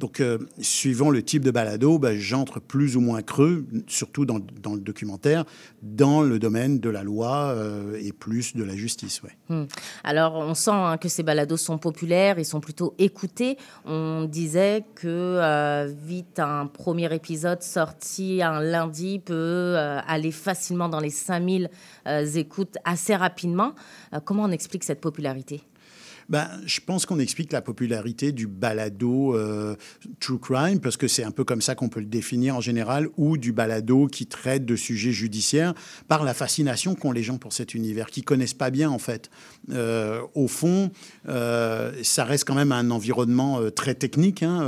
Donc, 0.00 0.22
suivant 0.60 1.10
le 1.10 1.22
type 1.22 1.44
de 1.44 1.50
balado, 1.50 1.98
bah, 1.98 2.16
j'entre 2.16 2.60
plus 2.60 2.96
ou 2.96 3.00
moins 3.00 3.22
creux, 3.22 3.64
surtout 3.86 4.26
dans, 4.26 4.40
dans 4.62 4.74
le 4.74 4.80
documentaire, 4.80 5.44
dans 5.82 6.22
le 6.22 6.38
domaine 6.38 6.78
de 6.80 6.90
la 6.90 7.02
loi 7.02 7.56
et 8.00 8.12
plus 8.12 8.54
de 8.54 8.64
la 8.64 8.76
justice. 8.76 9.22
Ouais. 9.22 9.36
Hmm. 9.48 9.64
Alors, 10.02 10.34
on 10.34 10.54
sent 10.54 10.70
hein, 10.72 10.96
que 10.96 11.08
ces 11.08 11.22
balados 11.22 11.56
sont 11.56 11.78
populaires, 11.78 12.38
ils 12.38 12.44
sont 12.44 12.60
plutôt 12.60 12.94
écoutés. 12.98 13.56
On 13.84 14.24
disait 14.24 14.84
que 14.94 15.23
euh, 15.24 15.92
vite 15.92 16.38
un 16.38 16.66
premier 16.66 17.12
épisode 17.14 17.62
sorti 17.62 18.42
un 18.42 18.60
lundi 18.60 19.18
peut 19.18 19.34
euh, 19.34 20.00
aller 20.06 20.30
facilement 20.30 20.88
dans 20.88 21.00
les 21.00 21.10
5000 21.10 21.70
euh, 22.06 22.24
écoutes 22.34 22.78
assez 22.84 23.14
rapidement. 23.14 23.74
Comment 24.24 24.44
on 24.44 24.50
explique 24.50 24.84
cette 24.84 25.00
popularité? 25.00 25.62
Ben, 26.28 26.48
je 26.66 26.80
pense 26.80 27.06
qu'on 27.06 27.18
explique 27.18 27.52
la 27.52 27.60
popularité 27.60 28.32
du 28.32 28.46
balado 28.46 29.34
euh, 29.34 29.76
true 30.20 30.38
crime, 30.38 30.80
parce 30.80 30.96
que 30.96 31.08
c'est 31.08 31.24
un 31.24 31.30
peu 31.30 31.44
comme 31.44 31.60
ça 31.60 31.74
qu'on 31.74 31.88
peut 31.88 32.00
le 32.00 32.06
définir 32.06 32.56
en 32.56 32.60
général, 32.60 33.08
ou 33.16 33.36
du 33.36 33.52
balado 33.52 34.06
qui 34.06 34.26
traite 34.26 34.64
de 34.64 34.76
sujets 34.76 35.12
judiciaires, 35.12 35.74
par 36.08 36.24
la 36.24 36.34
fascination 36.34 36.94
qu'ont 36.94 37.12
les 37.12 37.22
gens 37.22 37.38
pour 37.38 37.52
cet 37.52 37.74
univers, 37.74 38.06
qui 38.06 38.22
connaissent 38.22 38.54
pas 38.54 38.70
bien 38.70 38.90
en 38.90 38.98
fait. 38.98 39.30
Euh, 39.70 40.20
au 40.34 40.48
fond, 40.48 40.90
euh, 41.28 41.92
ça 42.02 42.24
reste 42.24 42.44
quand 42.44 42.54
même 42.54 42.72
un 42.72 42.90
environnement 42.90 43.60
très 43.70 43.94
technique, 43.94 44.42
hein, 44.42 44.62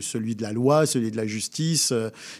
celui 0.00 0.36
de 0.36 0.42
la 0.42 0.52
loi, 0.52 0.86
celui 0.86 1.10
de 1.10 1.16
la 1.16 1.26
justice, 1.26 1.92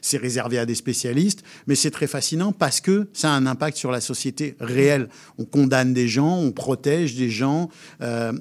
c'est 0.02 0.18
réservé 0.18 0.58
à 0.58 0.66
des 0.66 0.74
spécialistes, 0.74 1.42
mais 1.66 1.74
c'est 1.74 1.90
très 1.90 2.06
fascinant 2.06 2.52
parce 2.52 2.80
que 2.80 3.08
ça 3.12 3.32
a 3.32 3.36
un 3.36 3.46
impact 3.46 3.76
sur 3.76 3.90
la 3.90 4.00
société 4.00 4.56
réelle. 4.60 5.08
On 5.38 5.44
condamne 5.44 5.92
des 5.92 6.08
gens, 6.08 6.38
on 6.38 6.52
protège 6.52 7.14
des 7.14 7.30
gens, 7.30 7.68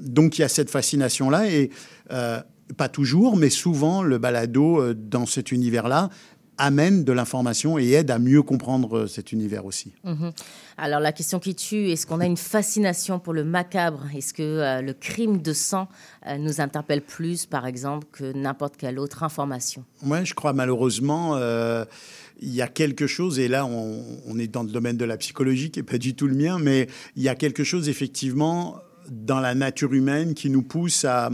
donc 0.02 0.38
il 0.38 0.42
y 0.42 0.44
a 0.44 0.50
cette 0.50 0.70
fascination-là 0.70 1.50
et 1.50 1.70
euh, 2.12 2.40
pas 2.78 2.90
toujours, 2.90 3.38
mais 3.38 3.50
souvent 3.50 4.04
le 4.04 4.18
balado 4.18 4.82
euh, 4.82 4.94
dans 4.94 5.26
cet 5.26 5.52
univers-là 5.52 6.10
amène 6.58 7.04
de 7.04 7.12
l'information 7.12 7.78
et 7.78 7.92
aide 7.92 8.12
à 8.12 8.20
mieux 8.20 8.42
comprendre 8.42 9.00
euh, 9.00 9.08
cet 9.08 9.32
univers 9.32 9.66
aussi. 9.66 9.94
Mhm. 10.04 10.32
Alors 10.78 11.00
la 11.00 11.12
question 11.12 11.40
qui 11.40 11.56
tue, 11.56 11.90
est-ce 11.90 12.06
qu'on 12.06 12.20
a 12.20 12.26
une 12.26 12.38
fascination 12.38 13.20
pour 13.20 13.34
le 13.34 13.44
macabre? 13.44 14.06
Est-ce 14.16 14.34
que 14.34 14.44
euh, 14.44 14.82
le 14.82 14.94
crime 14.94 15.42
de 15.42 15.54
sang 15.54 15.88
euh, 16.26 16.38
nous 16.38 16.60
interpelle 16.60 17.02
plus, 17.02 17.46
par 17.46 17.68
exemple, 17.68 18.08
que 18.12 18.34
n'importe 18.34 18.78
quelle 18.78 19.00
autre 19.00 19.24
information? 19.24 19.84
Moi, 20.02 20.24
je 20.24 20.34
crois 20.34 20.54
malheureusement, 20.54 21.36
euh, 21.36 21.86
il 22.40 22.54
y 22.54 22.62
a 22.62 22.68
quelque 22.68 23.08
chose, 23.08 23.40
et 23.40 23.48
là, 23.48 23.66
on, 23.66 24.04
on 24.28 24.40
est 24.40 24.48
dans 24.48 24.64
le 24.64 24.70
domaine 24.70 24.98
de 24.98 25.06
la 25.06 25.18
psychologie, 25.18 25.72
qui 25.72 25.80
n'est 25.80 25.86
pas 25.86 25.98
du 25.98 26.16
tout 26.16 26.28
le 26.28 26.36
mien, 26.36 26.60
mais 26.60 26.88
il 27.16 27.24
y 27.24 27.30
a 27.30 27.36
quelque 27.36 27.64
chose, 27.64 27.90
effectivement, 27.90 28.78
dans 29.12 29.40
la 29.40 29.56
nature 29.56 29.94
humaine 29.94 30.34
qui 30.34 30.50
nous 30.50 30.64
pousse 30.64 31.06
à, 31.06 31.30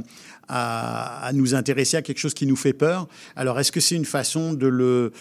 à, 0.48 1.32
nous 1.34 1.56
intéresser 1.56 1.98
à 1.98 2.01
quelque 2.01 2.20
chose 2.20 2.34
qui 2.34 2.46
nous 2.46 2.56
fait 2.56 2.74
peur. 2.74 3.08
Alors, 3.36 3.60
est-ce 3.60 3.72
que 3.72 3.80
c'est 3.80 3.96
une 3.96 4.06
façon 4.06 4.53
de 4.53 4.68
le 4.68 5.12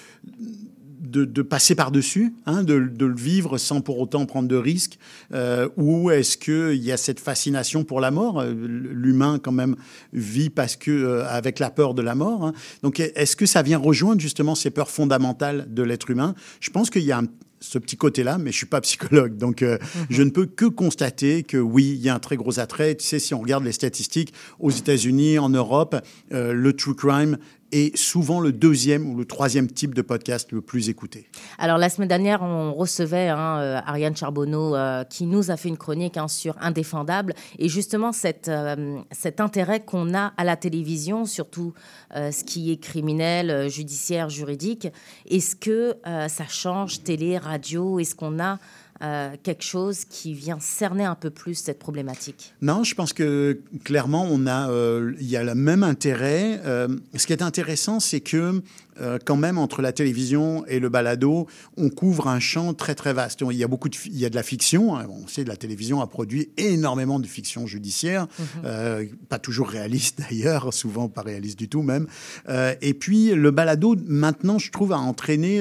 de, 1.13 1.43
passer 1.43 1.75
par-dessus, 1.75 2.35
hein, 2.47 2.63
de, 2.63 2.75
le 2.75 3.15
vivre 3.15 3.59
sans 3.59 3.81
pour 3.81 3.99
autant 3.99 4.25
prendre 4.27 4.49
de 4.49 4.57
risques 4.57 4.99
euh, 5.35 5.69
Ou 5.77 6.11
est-ce 6.11 6.37
qu'il 6.37 6.83
y 6.83 6.91
a 6.91 6.97
cette 6.97 7.21
fascination 7.21 7.85
pour 7.85 8.01
la 8.01 8.11
mort? 8.11 8.41
Euh, 8.41 8.53
L'humain, 8.55 9.39
quand 9.39 9.53
même, 9.53 9.77
vit 10.13 10.51
parce 10.51 10.77
que, 10.77 10.91
euh, 10.91 11.29
avec 11.29 11.59
la 11.59 11.71
peur 11.71 11.95
de 11.95 12.03
la 12.03 12.15
mort. 12.15 12.47
Hein. 12.47 12.53
Donc, 12.83 13.01
est-ce 13.01 13.37
que 13.37 13.47
ça 13.47 13.63
vient 13.63 13.79
rejoindre 13.79 14.21
justement 14.21 14.55
ces 14.55 14.71
peurs 14.71 14.91
fondamentales 14.91 15.67
de 15.69 15.83
l'être 15.83 16.11
humain? 16.11 16.35
Je 16.61 16.71
pense 16.71 16.89
qu'il 16.89 17.03
y 17.03 17.13
a 17.13 17.23
ce 17.63 17.79
petit 17.79 17.97
côté-là, 17.97 18.39
mais 18.39 18.53
je 18.53 18.57
suis 18.59 18.67
pas 18.67 18.81
psychologue, 18.81 19.37
donc 19.39 19.63
mhm. 19.63 19.79
je 20.11 20.23
ne 20.23 20.31
peux 20.31 20.47
que 20.47 20.67
constater 20.67 21.43
que 21.43 21.57
oui, 21.57 21.95
il 21.97 22.03
y 22.03 22.09
a 22.09 22.15
un 22.15 22.19
très 22.19 22.37
gros 22.37 22.59
attrait. 22.59 22.95
Tu 22.95 23.07
sais, 23.07 23.19
si 23.19 23.33
on 23.33 23.41
regarde 23.41 23.65
les 23.65 23.73
statistiques 23.73 24.35
aux 24.59 24.71
États-Unis, 24.71 25.39
en 25.39 25.49
Europe, 25.49 25.97
le 26.31 26.73
true 26.73 26.95
crime 26.95 27.39
est 27.73 27.97
souvent 27.97 28.41
le 28.41 28.53
deuxième 28.53 29.11
ou 29.11 29.17
le 29.17 29.25
troisième 29.25 29.67
type 29.67 29.95
de 29.95 30.03
podcast 30.03 30.53
le 30.53 30.61
plus 30.61 30.89
écouté. 30.89 31.29
Alors 31.59 31.79
la 31.79 31.89
semaine 31.89 32.09
dernière, 32.09 32.43
on 32.43 32.75
recevait 32.75 33.29
hein, 33.29 33.59
euh, 33.59 33.81
Ariane 33.85 34.17
Charbonneau 34.17 34.77
euh, 34.77 35.05
qui 35.05 35.27
nous 35.27 35.51
a 35.51 35.57
fait 35.57 35.69
une 35.69 35.79
chronique 35.79 36.17
hein, 36.17 36.29
sur 36.29 36.55
Indéfendable 36.61 37.35
et 37.59 37.69
justement 37.69 38.11
euh, 38.49 38.99
cet 39.11 39.41
intérêt 39.41 39.81
qu'on 39.81 40.15
a 40.15 40.33
à 40.37 40.45
la 40.45 40.57
télévision, 40.57 41.25
surtout 41.25 41.73
ce 42.15 42.45
qui 42.45 42.71
est 42.71 42.77
criminel, 42.77 43.71
judiciaire, 43.71 44.29
juridique. 44.29 44.89
Est-ce 45.29 45.57
que 45.57 45.97
ça 46.05 46.47
change 46.47 47.03
télé, 47.03 47.39
radio? 47.39 47.99
Est-ce 47.99 48.15
qu'on 48.15 48.39
a 48.39 48.59
euh, 49.03 49.35
quelque 49.43 49.65
chose 49.65 50.05
qui 50.05 50.33
vient 50.33 50.61
cerner 50.61 51.05
un 51.05 51.17
peu 51.17 51.31
plus 51.31 51.55
cette 51.55 51.81
problématique 51.81 52.55
Non, 52.63 52.85
je 52.85 52.95
pense 52.95 53.13
que 53.13 53.59
clairement, 53.83 54.29
on 54.31 54.47
a, 54.47 54.71
euh, 54.71 55.15
il 55.19 55.27
y 55.27 55.37
a 55.37 55.43
le 55.43 55.57
même 55.57 55.83
intérêt. 55.83 56.61
Euh, 56.65 56.87
ce 57.17 57.27
qui 57.27 57.33
est 57.33 57.43
intéressant, 57.43 57.99
c'est 57.99 58.21
que 58.21 58.63
euh, 59.03 59.19
quand 59.25 59.37
même, 59.37 59.59
entre 59.59 59.83
la 59.83 59.93
télévision 59.93 60.65
et 60.67 60.79
le 60.79 60.89
balado, 60.89 61.47
on 61.77 61.91
couvre 61.91 62.29
un 62.29 62.41
champ 62.41 62.73
très 62.75 62.95
très 62.95 63.13
vaste. 63.13 63.43
Il 63.51 63.57
y 63.57 63.65
a 63.65 63.69
beaucoup 63.69 63.89
de, 63.89 63.97
il 64.07 64.19
y 64.19 64.25
a 64.25 64.31
de 64.31 64.37
la 64.37 64.43
fiction. 64.43 64.97
Hein. 64.97 65.07
On 65.11 65.27
sait 65.27 65.45
que 65.45 65.49
la 65.49 65.57
télévision 65.57 66.01
a 66.01 66.07
produit 66.07 66.51
énormément 66.57 67.19
de 67.19 67.27
fiction 67.27 67.67
judiciaire, 67.67 68.27
mhm. 68.39 68.47
euh, 68.65 69.05
pas 69.29 69.39
toujours 69.39 69.69
réaliste 69.69 70.21
d'ailleurs, 70.31 70.73
souvent 70.73 71.09
pas 71.09 71.23
réaliste 71.23 71.59
du 71.59 71.69
tout 71.69 71.83
même. 71.83 72.07
Euh, 72.49 72.75
et 72.81 72.95
puis 72.95 73.35
le 73.35 73.51
balado, 73.51 73.97
maintenant, 74.07 74.59
je 74.59 74.71
trouve, 74.71 74.93
a 74.93 74.99
entraîné 74.99 75.61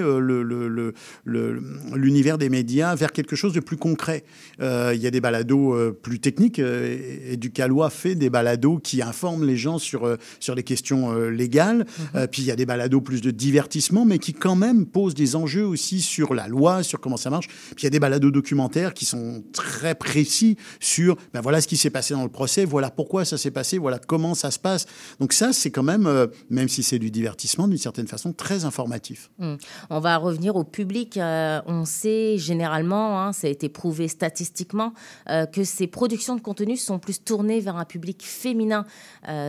l'univers 1.26 2.38
des 2.38 2.50
médias 2.50 2.96
vers 2.96 3.12
quelque 3.12 3.36
chose 3.36 3.54
de 3.54 3.60
plus 3.60 3.78
concret. 3.78 4.24
il 4.60 5.00
y 5.00 5.08
a 5.08 5.12
des 5.12 5.22
balados 5.22 5.94
plus 5.94 6.20
techniques. 6.20 6.60
et 6.60 7.38
Ducalois 7.38 7.90
fait 7.90 8.16
des 8.16 8.30
balados 8.30 8.78
qui 8.78 9.02
informent 9.02 9.46
les 9.46 9.58
gens 9.58 9.80
sur, 9.80 10.18
sur 10.40 10.56
les 10.56 10.64
questions 10.64 11.14
légales. 11.14 11.86
Mhm. 12.14 12.28
puis 12.28 12.42
il 12.44 12.46
y 12.46 12.52
a 12.52 12.56
des 12.56 12.66
balados 12.66 13.02
plus 13.02 13.22
de 13.22 13.31
divertissement, 13.32 14.06
mais 14.06 14.20
qui 14.20 14.34
quand 14.34 14.56
même 14.56 14.86
pose 14.86 15.14
des 15.14 15.36
enjeux 15.36 15.66
aussi 15.66 16.02
sur 16.02 16.34
la 16.34 16.48
loi, 16.48 16.84
sur 16.84 17.00
comment 17.00 17.18
ça 17.18 17.30
marche. 17.30 17.48
Puis 17.48 17.82
il 17.82 17.84
y 17.84 17.88
a 17.88 17.90
des 17.90 18.00
balados 18.00 18.32
documentaires 18.32 18.94
qui 18.94 19.06
sont 19.06 19.44
très 19.54 19.96
précis 19.96 20.58
sur, 20.80 21.16
ben 21.34 21.42
voilà 21.42 21.62
ce 21.62 21.68
qui 21.68 21.78
s'est 21.78 21.90
passé 21.90 22.14
dans 22.14 22.24
le 22.24 22.30
procès, 22.30 22.66
voilà 22.66 22.90
pourquoi 22.90 23.26
ça 23.26 23.38
s'est 23.38 23.52
passé, 23.52 23.78
voilà 23.78 24.00
comment 24.00 24.36
ça 24.36 24.52
se 24.52 24.60
passe. 24.60 24.86
Donc 25.20 25.34
ça, 25.34 25.54
c'est 25.54 25.72
quand 25.72 25.84
même, 25.84 26.08
euh, 26.08 26.28
même 26.50 26.70
si 26.70 26.84
c'est 26.84 27.00
du 27.00 27.12
divertissement, 27.12 27.68
d'une 27.68 27.78
certaine 27.78 28.08
façon, 28.08 28.34
très 28.34 28.66
informatif. 28.66 29.30
Hum. 29.40 29.58
On 29.90 30.00
va 30.00 30.18
revenir 30.18 30.56
au 30.56 30.64
public. 30.64 31.18
Euh, 31.18 31.62
on 31.66 31.86
sait 31.86 32.38
généralement, 32.38 33.22
hein, 33.22 33.34
ça 33.34 33.48
a 33.48 33.50
été 33.50 33.70
prouvé 33.70 34.08
statistiquement, 34.08 34.94
euh, 35.30 35.46
que 35.46 35.64
ces 35.64 35.88
productions 35.88 36.36
de 36.36 36.42
contenu 36.42 36.78
sont 36.78 37.00
plus 37.00 37.24
tournées 37.24 37.60
vers 37.60 37.76
un 37.76 37.86
public 37.86 38.24
féminin. 38.24 38.86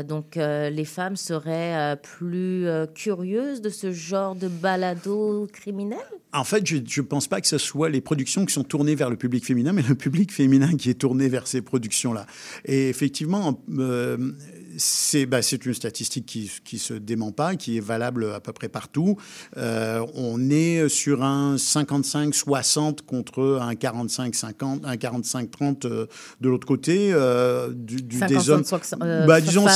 donc 0.07 0.37
les 0.37 0.85
femmes 0.85 1.17
seraient 1.17 1.97
plus 1.97 2.67
curieuses 2.95 3.61
de 3.63 3.71
ce 3.71 3.93
genre 3.93 4.35
de 4.35 4.49
balado 4.49 5.49
criminel? 5.53 5.99
En 6.33 6.45
fait, 6.45 6.67
je 6.67 6.77
ne 6.77 7.07
pense 7.07 7.29
pas 7.29 7.41
que 7.41 7.47
ce 7.47 7.59
soit 7.59 7.89
les 7.89 8.01
productions 8.01 8.45
qui 8.45 8.53
sont 8.53 8.65
tournées 8.65 8.95
vers 8.95 9.11
le 9.11 9.17
public 9.17 9.45
féminin, 9.45 9.73
mais 9.73 9.83
le 9.83 9.95
public 9.95 10.33
féminin 10.33 10.77
qui 10.77 10.91
est 10.91 10.95
tourné 10.95 11.29
vers 11.29 11.47
ces 11.47 11.63
productions-là. 11.63 12.27
Et 12.65 12.89
effectivement, 12.89 13.63
euh, 13.79 14.33
bah, 15.27 15.43
c'est 15.43 15.65
une 15.67 15.75
statistique 15.75 16.27
qui 16.27 16.51
ne 16.73 16.79
se 16.79 16.95
dément 16.95 17.33
pas, 17.33 17.57
qui 17.57 17.77
est 17.77 17.81
valable 17.81 18.33
à 18.33 18.41
peu 18.41 18.53
près 18.53 18.69
partout. 18.69 19.17
Euh, 19.57 20.05
on 20.15 20.51
est 20.51 20.89
sur 20.89 21.23
un 21.23 21.57
55-60 21.57 23.03
contre 23.07 23.59
un 23.61 23.75
45-50, 23.75 24.81
un 24.85 24.97
45-30 24.97 25.87
euh, 25.87 26.07
de 26.41 26.49
l'autre 26.49 26.67
côté. 26.67 27.11
Euh, 27.13 27.71
du, 27.73 28.03
des 28.03 28.51
hommes. 28.51 28.65
Bah, 29.27 29.41
disons, 29.41 29.67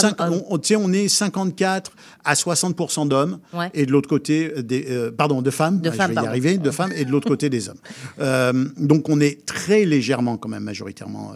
on, 0.51 0.59
on, 0.59 0.93
est 0.93 1.09
54 1.09 1.93
à 2.25 2.35
60% 2.35 3.09
d'hommes 3.09 3.39
et 3.75 3.87
de 3.87 3.93
l'autre 3.93 4.09
côté, 4.09 4.53
des, 4.63 5.11
pardon, 5.17 5.43
de 5.43 5.51
femmes, 5.51 5.81
de 5.81 5.91
je 5.91 5.97
vais 5.97 6.15
y 6.15 6.19
arriver, 6.19 6.59
de 6.59 6.71
femmes, 6.71 6.93
et 6.95 7.05
de 7.05 7.11
l'autre 7.11 7.29
côté 7.29 7.51
des 7.51 7.69
hommes. 7.69 7.79
donc 8.77 9.09
on 9.09 9.21
est 9.21 9.45
très 9.47 9.85
légèrement 9.85 10.37
quand 10.37 10.49
même 10.49 10.65
majoritairement 10.65 11.33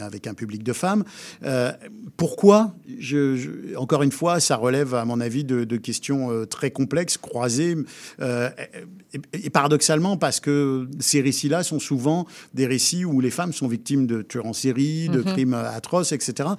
avec 0.00 0.26
un 0.26 0.34
public 0.34 0.62
de 0.62 0.72
femmes. 0.72 1.04
pourquoi 2.16 2.74
encore 3.76 4.02
une 4.02 4.12
fois, 4.12 4.40
ça 4.40 4.56
relève, 4.56 4.94
à 4.94 5.04
mon 5.04 5.20
avis, 5.20 5.44
de, 5.44 5.76
questions 5.76 6.30
euh, 6.30 6.44
très 6.44 6.70
complexes, 6.70 7.16
croisées, 7.16 7.76
euh, 8.20 8.50
et, 9.32 9.50
paradoxalement, 9.50 10.16
parce 10.16 10.40
que 10.40 10.88
ces 10.98 11.20
récits-là 11.20 11.62
sont 11.62 11.78
souvent 11.78 12.26
des 12.54 12.66
récits 12.66 13.04
où 13.04 13.20
les 13.20 13.30
femmes 13.30 13.52
sont 13.52 13.68
victimes 13.68 14.06
de 14.06 14.22
tueurs 14.22 14.46
en 14.46 14.52
série, 14.52 15.08
de 15.08 15.18
mhm. 15.18 15.24
crimes 15.24 15.54
atroces, 15.54 16.12
etc. 16.12 16.50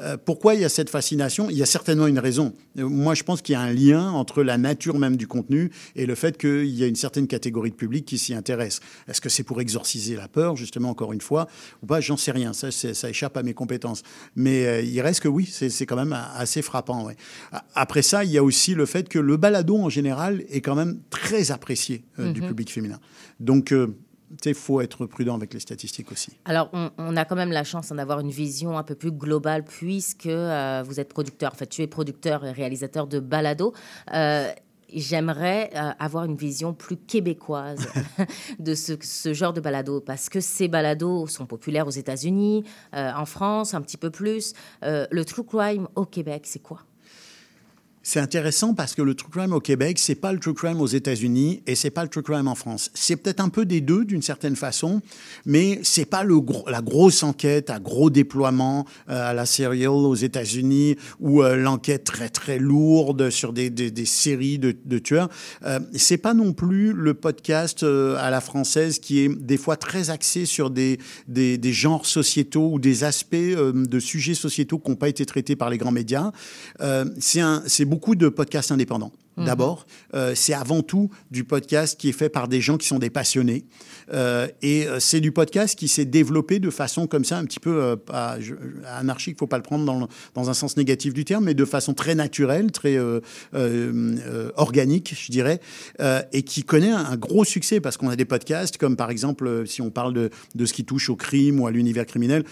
Euh, 0.00 0.16
pourquoi 0.24 0.54
il 0.54 0.62
y 0.62 0.64
a 0.64 0.68
cette 0.68 0.90
fascination? 0.90 1.50
Il 1.50 1.56
y 1.56 1.62
a 1.62 1.66
certainement 1.66 2.06
une 2.06 2.18
raison. 2.18 2.54
Moi, 2.76 3.14
je 3.14 3.22
pense 3.22 3.42
qu'il 3.42 3.52
y 3.52 3.56
a 3.56 3.60
un 3.60 3.72
lien 3.72 4.10
entre 4.10 4.42
la 4.42 4.58
nature 4.58 4.98
même 4.98 5.16
du 5.16 5.26
contenu 5.26 5.70
et 5.96 6.06
le 6.06 6.14
fait 6.14 6.38
qu'il 6.38 6.66
y 6.66 6.82
a 6.82 6.86
une 6.86 6.96
certaine 6.96 7.26
catégorie 7.26 7.70
de 7.70 7.76
public 7.76 8.04
qui 8.04 8.18
s'y 8.18 8.34
intéresse. 8.34 8.80
Est-ce 9.08 9.20
que 9.20 9.28
c'est 9.28 9.42
pour 9.42 9.60
exorciser 9.60 10.16
la 10.16 10.28
peur, 10.28 10.56
justement, 10.56 10.90
encore 10.90 11.12
une 11.12 11.20
fois, 11.20 11.46
ou 11.82 11.86
pas? 11.86 12.00
J'en 12.00 12.16
sais 12.16 12.32
rien. 12.32 12.52
Ça, 12.52 12.70
ça 12.70 13.10
échappe 13.10 13.36
à 13.36 13.42
mes 13.42 13.54
compétences. 13.54 14.02
Mais 14.34 14.86
il 14.86 15.00
reste 15.00 15.20
que 15.20 15.28
oui, 15.28 15.48
c'est 15.50 15.86
quand 15.90 15.96
même 15.96 16.16
assez 16.36 16.62
frappant. 16.62 17.08
Après 17.74 18.02
ça, 18.02 18.22
il 18.22 18.30
y 18.30 18.38
a 18.38 18.44
aussi 18.44 18.74
le 18.74 18.86
fait 18.86 19.08
que 19.08 19.18
le 19.18 19.36
balado, 19.36 19.76
en 19.76 19.88
général, 19.88 20.44
est 20.48 20.60
quand 20.60 20.76
même 20.76 21.00
très 21.10 21.50
apprécié 21.50 22.04
euh, 22.20 22.32
du 22.32 22.40
mhm. 22.40 22.48
public 22.48 22.70
féminin. 22.70 23.00
Donc, 23.40 23.72
euh, 23.72 23.96
il 24.44 24.54
faut 24.54 24.80
être 24.80 25.06
prudent 25.06 25.34
avec 25.34 25.52
les 25.52 25.58
statistiques 25.58 26.12
aussi. 26.12 26.30
Alors, 26.44 26.70
on, 26.96 27.16
a 27.16 27.24
quand 27.24 27.34
même 27.34 27.50
la 27.50 27.64
chance 27.64 27.88
d'avoir 27.88 28.20
une 28.20 28.30
vision 28.30 28.78
un 28.78 28.84
peu 28.84 28.94
plus 28.94 29.10
globale 29.10 29.64
puisque 29.64 30.26
euh, 30.26 30.84
vous 30.86 31.00
êtes 31.00 31.08
producteur. 31.08 31.50
En 31.52 31.56
fait, 31.56 31.66
tu 31.66 31.82
es 31.82 31.88
producteur 31.88 32.46
et 32.46 32.52
réalisateur 32.52 33.08
de 33.08 33.18
balado 33.18 33.74
j'aimerais 34.94 35.70
avoir 35.98 36.24
une 36.24 36.36
vision 36.36 36.74
plus 36.74 36.96
québécoise 36.96 37.86
de 38.58 38.74
ce, 38.74 39.32
genre 39.32 39.52
de 39.52 39.60
balado 39.60 40.00
parce 40.00 40.28
que 40.28 40.40
ces 40.40 40.68
balados 40.68 41.26
sont 41.26 41.46
populaires 41.46 41.86
aux 41.86 41.90
États-Unis, 41.90 42.64
en 42.92 43.24
France 43.26 43.74
un 43.74 43.80
petit 43.80 43.96
peu 43.96 44.10
plus. 44.10 44.52
le 44.82 45.22
true 45.24 45.44
crime 45.44 45.88
au 45.94 46.04
Québec, 46.04 46.42
c'est 46.44 46.62
quoi? 46.62 46.80
C'est 48.02 48.20
intéressant 48.20 48.74
parce 48.74 48.94
que 48.94 49.02
le 49.02 49.14
true 49.14 49.30
crime 49.30 49.52
au 49.52 49.60
Québec, 49.60 49.98
c'est 49.98 50.14
pas 50.14 50.32
le 50.32 50.38
true 50.38 50.54
crime 50.54 50.80
aux 50.80 50.86
États-Unis 50.86 51.62
et 51.66 51.74
c'est 51.74 51.90
pas 51.90 52.02
le 52.02 52.08
true 52.08 52.22
crime 52.22 52.48
en 52.48 52.54
France. 52.54 52.90
C'est 52.94 53.16
peut-être 53.16 53.40
un 53.40 53.50
peu 53.50 53.66
des 53.66 53.80
deux 53.80 54.04
d'une 54.04 54.22
certaine 54.22 54.56
façon, 54.56 55.02
mais 55.44 55.80
c'est 55.82 56.06
pas 56.06 56.24
la 56.66 56.80
grosse 56.80 57.22
enquête 57.22 57.68
à 57.68 57.78
gros 57.78 58.08
déploiement 58.08 58.86
euh, 59.08 59.30
à 59.30 59.34
la 59.34 59.44
serial 59.44 59.90
aux 59.90 60.14
États-Unis 60.14 60.96
ou 61.18 61.42
euh, 61.42 61.56
l'enquête 61.56 62.04
très 62.04 62.30
très 62.30 62.58
lourde 62.58 63.30
sur 63.30 63.52
des, 63.52 63.70
séries 64.06 64.58
de, 64.58 64.98
tueurs. 64.98 65.28
Euh, 65.64 65.78
c'est 65.94 66.16
pas 66.16 66.34
non 66.34 66.52
plus 66.52 66.92
le 66.92 67.14
podcast 67.14 67.82
euh, 67.82 68.16
à 68.18 68.30
la 68.30 68.40
française 68.40 68.98
qui 68.98 69.20
est 69.20 69.28
des 69.28 69.56
fois 69.58 69.76
très 69.76 70.10
axé 70.10 70.46
sur 70.46 70.70
des 70.70 70.98
genres 71.64 72.06
sociétaux 72.06 72.70
ou 72.72 72.78
des 72.78 73.04
aspects 73.04 73.36
de 73.36 74.00
sujets 74.00 74.34
sociétaux 74.34 74.78
qui 74.78 74.90
n'ont 74.90 74.96
pas 74.96 75.08
été 75.08 75.26
traités 75.26 75.56
par 75.56 75.68
les 75.68 75.76
grands 75.76 75.92
médias. 75.92 76.32
c'est 77.18 77.40
un 77.40 77.62
c'est 77.66 77.84
beaucoup 77.90 78.14
de 78.14 78.28
podcasts 78.28 78.70
indépendants. 78.70 79.10
Mhm. 79.40 79.46
D'abord, 79.46 79.86
euh, 80.14 80.32
c'est 80.34 80.52
avant 80.52 80.82
tout 80.82 81.10
du 81.30 81.44
podcast 81.44 81.98
qui 81.98 82.08
est 82.08 82.12
fait 82.12 82.28
par 82.28 82.46
des 82.46 82.60
gens 82.60 82.76
qui 82.76 82.86
sont 82.86 82.98
des 82.98 83.10
passionnés. 83.10 83.64
Euh, 84.12 84.48
et 84.60 84.86
euh, 84.86 85.00
c'est 85.00 85.20
du 85.20 85.32
podcast 85.32 85.78
qui 85.78 85.88
s'est 85.88 86.04
développé 86.04 86.58
de 86.58 86.70
façon 86.70 87.06
comme 87.06 87.24
ça, 87.24 87.38
un 87.38 87.44
petit 87.44 87.60
peu 87.60 87.96
anarchique, 88.86 89.32
il 89.32 89.36
ne 89.36 89.38
faut 89.38 89.46
pas 89.46 89.56
le 89.56 89.62
prendre 89.62 89.84
dans, 89.84 90.08
dans, 90.34 90.50
un 90.50 90.54
sens 90.54 90.76
négatif 90.76 91.14
du 91.14 91.24
terme, 91.24 91.44
mais 91.44 91.54
de 91.54 91.64
façon 91.64 91.94
très 91.94 92.14
naturelle, 92.14 92.70
très 92.70 92.98
organique, 94.56 95.14
je 95.18 95.32
dirais, 95.32 95.60
et 96.32 96.42
qui 96.42 96.62
connaît 96.62 96.90
un, 96.90 97.16
gros 97.16 97.44
succès 97.44 97.80
parce 97.80 97.96
qu'on 97.96 98.08
a 98.08 98.16
des 98.16 98.24
podcasts 98.24 98.76
comme 98.78 98.96
par 98.96 99.10
exemple, 99.10 99.66
si 99.66 99.82
on 99.82 99.90
parle 99.90 100.14
de, 100.14 100.30
de 100.54 100.66
ce 100.66 100.72
qui 100.72 100.84
touche 100.84 101.10
au 101.10 101.16
crime 101.16 101.60
ou 101.60 101.66
à 101.66 101.70
l'univers 101.70 102.06
criminel, 102.06 102.44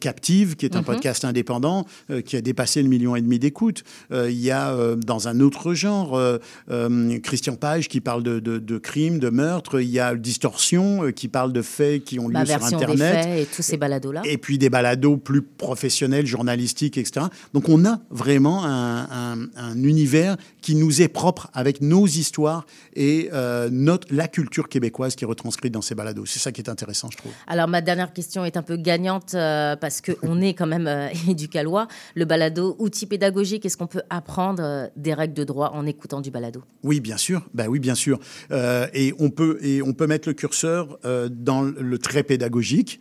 Captive, 0.00 0.56
qui 0.56 0.66
est 0.66 0.76
un 0.76 0.80
mhm. 0.80 0.86
podcast 0.86 1.24
indépendant 1.24 1.86
qui 2.24 2.36
a 2.36 2.40
dépassé 2.40 2.82
le 2.82 2.88
million 2.88 3.16
et 3.16 3.20
demi 3.20 3.38
d'écoutes. 3.38 3.84
Il 4.12 4.40
y 4.40 4.50
a 4.50 4.96
dans 4.96 5.28
un 5.28 5.40
autre 5.40 5.74
genre, 5.74 6.11
euh, 6.16 6.38
euh, 6.70 7.18
Christian 7.20 7.56
Page 7.56 7.88
qui 7.88 8.00
parle 8.00 8.22
de, 8.22 8.40
de, 8.40 8.58
de 8.58 8.78
crimes, 8.78 9.18
de 9.18 9.30
meurtres. 9.30 9.80
Il 9.80 9.88
y 9.88 10.00
a 10.00 10.14
Distorsion 10.14 11.04
euh, 11.04 11.10
qui 11.12 11.28
parle 11.28 11.52
de 11.52 11.62
faits 11.62 12.04
qui 12.04 12.18
ont 12.18 12.28
lieu 12.28 12.32
Ma 12.34 12.46
sur 12.46 12.62
Internet. 12.64 12.98
des 12.98 13.22
faits 13.22 13.38
et 13.40 13.46
tous 13.54 13.62
ces 13.62 13.76
balados-là. 13.76 14.22
Et 14.24 14.38
puis 14.38 14.58
des 14.58 14.70
balados 14.70 15.16
plus 15.16 15.42
professionnels, 15.42 16.26
journalistiques, 16.26 16.98
etc. 16.98 17.26
Donc 17.54 17.68
on 17.68 17.84
a 17.84 18.00
vraiment 18.10 18.64
un, 18.64 19.02
un- 19.10 19.48
un 19.56 19.82
univers 19.82 20.36
qui 20.60 20.74
nous 20.74 21.02
est 21.02 21.08
propre 21.08 21.48
avec 21.54 21.80
nos 21.80 22.06
histoires 22.06 22.66
et 22.94 23.30
euh, 23.32 23.68
notre, 23.70 24.06
la 24.14 24.28
culture 24.28 24.68
québécoise 24.68 25.14
qui 25.16 25.24
est 25.24 25.26
retranscrite 25.26 25.72
dans 25.72 25.82
ces 25.82 25.94
balados. 25.94 26.26
C'est 26.26 26.38
ça 26.38 26.52
qui 26.52 26.60
est 26.60 26.68
intéressant, 26.68 27.08
je 27.10 27.16
trouve. 27.16 27.32
Alors 27.46 27.68
ma 27.68 27.80
dernière 27.80 28.12
question 28.12 28.44
est 28.44 28.56
un 28.56 28.62
peu 28.62 28.76
gagnante 28.76 29.34
euh, 29.34 29.76
parce 29.76 30.00
qu'on 30.00 30.40
est 30.40 30.54
quand 30.54 30.66
même 30.66 30.88
éducalois. 31.28 31.88
Le 32.14 32.24
balado, 32.24 32.76
outil 32.78 33.06
pédagogique, 33.06 33.64
est-ce 33.66 33.76
qu'on 33.76 33.86
peut 33.86 34.02
apprendre 34.10 34.90
des 34.96 35.14
règles 35.14 35.34
de 35.34 35.44
droit 35.44 35.70
en 35.74 35.86
écoutant 35.86 36.01
du 36.22 36.30
balado 36.30 36.62
Oui, 36.82 37.00
bien 37.00 37.16
sûr. 37.16 37.42
Ben 37.54 37.68
oui, 37.68 37.78
bien 37.78 37.94
sûr. 37.94 38.18
Euh, 38.50 38.86
et 38.92 39.14
on 39.18 39.30
peut 39.30 39.58
et 39.62 39.82
on 39.82 39.92
peut 39.92 40.06
mettre 40.06 40.28
le 40.28 40.34
curseur 40.34 40.98
euh, 41.04 41.28
dans 41.30 41.62
le 41.62 41.98
trait 41.98 42.22
pédagogique 42.22 43.00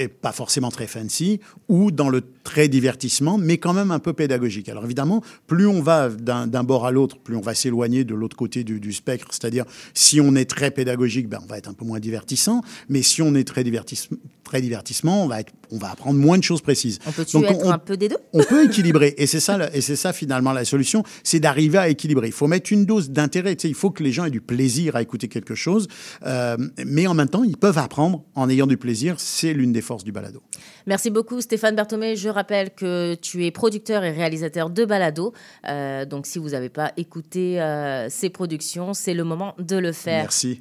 et 0.00 0.08
pas 0.08 0.32
forcément 0.32 0.70
très 0.70 0.86
fancy, 0.86 1.40
ou 1.68 1.90
dans 1.90 2.08
le 2.08 2.22
très 2.42 2.68
divertissement, 2.68 3.36
mais 3.36 3.58
quand 3.58 3.74
même 3.74 3.90
un 3.90 3.98
peu 3.98 4.12
pédagogique. 4.12 4.68
Alors 4.68 4.84
évidemment, 4.84 5.22
plus 5.46 5.66
on 5.66 5.82
va 5.82 6.08
d'un 6.08 6.64
bord 6.64 6.86
à 6.86 6.90
l'autre, 6.90 7.18
plus 7.18 7.36
on 7.36 7.40
va 7.40 7.54
s'éloigner 7.54 8.04
de 8.04 8.14
l'autre 8.14 8.36
côté 8.36 8.64
du, 8.64 8.92
spectre. 8.92 9.28
C'est-à-dire, 9.30 9.64
si 9.92 10.20
on 10.20 10.34
est 10.34 10.48
très 10.48 10.70
pédagogique, 10.70 11.28
ben, 11.28 11.40
on 11.42 11.46
va 11.46 11.58
être 11.58 11.68
un 11.68 11.74
peu 11.74 11.84
moins 11.84 12.00
divertissant, 12.00 12.62
mais 12.88 13.02
si 13.02 13.20
on 13.20 13.34
est 13.34 13.44
très, 13.46 13.62
divertis- 13.62 14.08
très 14.50 14.60
divertissement, 14.60 15.22
on 15.24 15.28
va, 15.28 15.40
être, 15.40 15.52
on 15.70 15.78
va 15.78 15.90
apprendre 15.92 16.18
moins 16.18 16.36
de 16.36 16.42
choses 16.42 16.60
précises. 16.60 16.98
On 17.06 17.12
peut-tu 17.12 17.36
Donc, 17.36 17.44
être 17.48 17.64
on- 17.64 17.70
un 17.70 17.78
peu 17.78 17.96
des 17.96 18.08
deux? 18.08 18.16
on 18.32 18.42
peut 18.42 18.64
équilibrer. 18.64 19.14
Et 19.16 19.28
c'est 19.28 19.38
ça, 19.38 19.56
la- 19.56 19.74
et 19.76 19.80
c'est 19.80 19.94
ça 19.94 20.12
finalement 20.12 20.52
la 20.52 20.64
solution, 20.64 21.04
c'est 21.22 21.38
d'arriver 21.38 21.78
à 21.78 21.88
équilibrer. 21.88 22.26
Il 22.26 22.32
faut 22.32 22.48
mettre 22.48 22.72
une 22.72 22.84
dose 22.84 23.10
d'intérêt. 23.10 23.54
Tu 23.54 23.62
sais, 23.62 23.68
il 23.68 23.74
faut 23.74 23.90
que 23.90 24.02
les 24.02 24.10
gens 24.10 24.24
aient 24.24 24.30
du 24.30 24.40
plaisir 24.40 24.96
à 24.96 25.02
écouter 25.02 25.28
quelque 25.28 25.54
chose, 25.54 25.86
euh, 26.26 26.56
mais 26.84 27.06
en 27.06 27.14
même 27.14 27.28
temps, 27.28 27.44
ils 27.44 27.56
peuvent 27.56 27.78
apprendre 27.78 28.24
en 28.34 28.48
ayant 28.48 28.66
du 28.66 28.76
plaisir. 28.76 29.14
C'est 29.18 29.52
l'une 29.52 29.72
des 29.72 29.82
forces 29.82 30.02
du 30.02 30.10
balado. 30.10 30.42
Merci 30.86 31.10
beaucoup 31.10 31.40
Stéphane 31.40 31.76
Berthomé. 31.76 32.16
Je 32.16 32.28
rappelle 32.28 32.70
que 32.74 33.14
tu 33.14 33.44
es 33.46 33.52
producteur 33.52 34.02
et 34.02 34.10
réalisateur 34.10 34.68
de 34.70 34.84
balado. 34.84 35.32
Euh, 35.68 36.04
donc 36.04 36.26
si 36.26 36.40
vous 36.40 36.48
n'avez 36.50 36.70
pas 36.70 36.92
écouté 36.96 37.60
euh, 37.60 38.08
ces 38.10 38.30
productions, 38.30 38.94
c'est 38.94 39.14
le 39.14 39.22
moment 39.22 39.54
de 39.60 39.76
le 39.76 39.92
faire. 39.92 40.22
Merci. 40.22 40.60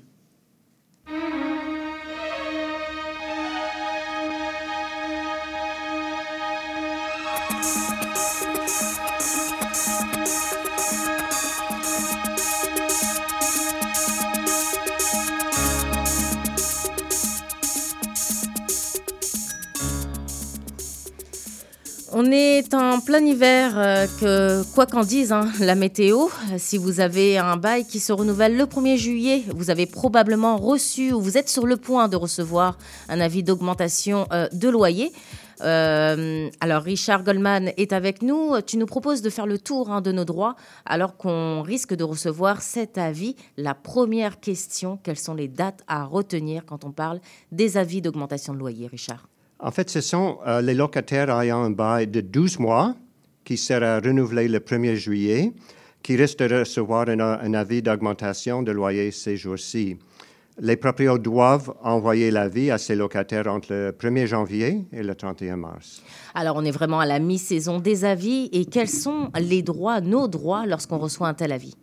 On 22.22 22.34
est 22.34 22.74
en 22.74 23.00
plein 23.00 23.24
hiver, 23.24 23.78
euh, 23.78 24.06
que 24.20 24.74
quoi 24.74 24.86
qu'en 24.86 25.06
dise 25.06 25.32
hein, 25.32 25.50
la 25.62 25.74
météo, 25.74 26.26
euh, 26.52 26.56
si 26.58 26.78
vous 26.78 27.00
avez 27.00 27.38
un 27.38 27.56
bail 27.56 27.86
qui 27.86 28.02
se 28.02 28.12
renouvelle 28.12 28.58
le 28.58 28.66
1er 28.66 28.98
juillet, 28.98 29.44
vous 29.56 29.70
avez 29.70 29.86
probablement 29.86 30.58
reçu 30.58 31.14
ou 31.14 31.22
vous 31.22 31.38
êtes 31.38 31.48
sur 31.48 31.66
le 31.66 31.78
point 31.78 32.10
de 32.10 32.18
recevoir 32.18 32.78
un 33.08 33.22
avis 33.22 33.42
d'augmentation 33.42 34.28
euh, 34.34 34.50
de 34.52 34.68
loyer. 34.68 35.14
Alors 35.62 36.84
Richard 36.84 37.24
Goldman 37.24 37.72
est 37.78 37.94
avec 37.94 38.22
nous. 38.22 38.60
Tu 38.68 38.76
nous 38.76 38.86
proposes 38.86 39.22
de 39.22 39.30
faire 39.30 39.48
le 39.48 39.58
tour 39.58 39.90
hein, 39.90 40.02
de 40.02 40.12
nos 40.12 40.26
droits 40.26 40.58
alors 40.86 41.16
qu'on 41.16 41.62
risque 41.62 41.94
de 41.94 42.04
recevoir 42.04 42.62
cet 42.62 42.98
avis. 42.98 43.38
La 43.56 43.76
première 43.76 44.42
question, 44.42 45.00
quelles 45.04 45.18
sont 45.18 45.36
les 45.36 45.48
dates 45.48 45.84
à 45.88 46.04
retenir 46.04 46.66
quand 46.66 46.84
on 46.84 46.92
parle 46.92 47.22
des 47.54 47.78
avis 47.78 48.02
d'augmentation 48.02 48.54
de 48.54 48.60
loyer, 48.60 48.88
Richard? 48.88 49.30
En 49.60 49.72
fait, 49.72 49.90
ce 49.90 50.00
sont 50.00 50.40
euh, 50.48 50.62
les 50.62 50.74
locataires 50.74 51.30
ayant 51.38 51.64
un 51.64 51.70
bail 51.70 52.08
de 52.08 52.22
12 52.22 52.60
mois 52.60 52.96
qui 53.44 53.58
sera 53.58 54.00
renouvelé 54.00 54.48
le 54.48 54.60
1er 54.60 54.96
juillet, 54.96 55.52
qui 56.02 56.16
risquent 56.16 56.40
de 56.40 56.60
recevoir 56.60 57.10
un, 57.10 57.20
un 57.20 57.54
avis 57.54 57.82
d'augmentation 57.82 58.64
de 58.64 58.72
loyer 58.72 59.12
ces 59.12 59.36
jours-ci. 59.36 59.98
Les 60.62 60.78
propriétaires 60.78 61.20
doivent 61.20 61.74
envoyer 61.84 62.32
l'avis 62.32 62.72
à 62.72 62.78
ces 62.78 62.96
locataires 62.96 63.48
entre 63.48 63.74
le 63.74 63.92
1er 63.92 64.28
janvier 64.28 64.86
et 64.94 65.04
le 65.04 65.16
31 65.16 65.58
mars. 65.58 66.02
Alors, 66.34 66.56
on 66.58 66.64
est 66.64 66.72
vraiment 66.72 67.00
à 67.00 67.06
la 67.06 67.20
mi-saison 67.20 67.80
des 67.80 68.06
avis. 68.06 68.50
Et 68.52 68.66
quels 68.66 68.90
sont 68.90 69.30
les 69.40 69.62
droits, 69.62 70.02
nos 70.02 70.28
droits, 70.28 70.66
lorsqu'on 70.66 70.98
reçoit 70.98 71.28
un 71.28 71.34
tel 71.34 71.52
avis? 71.52 71.76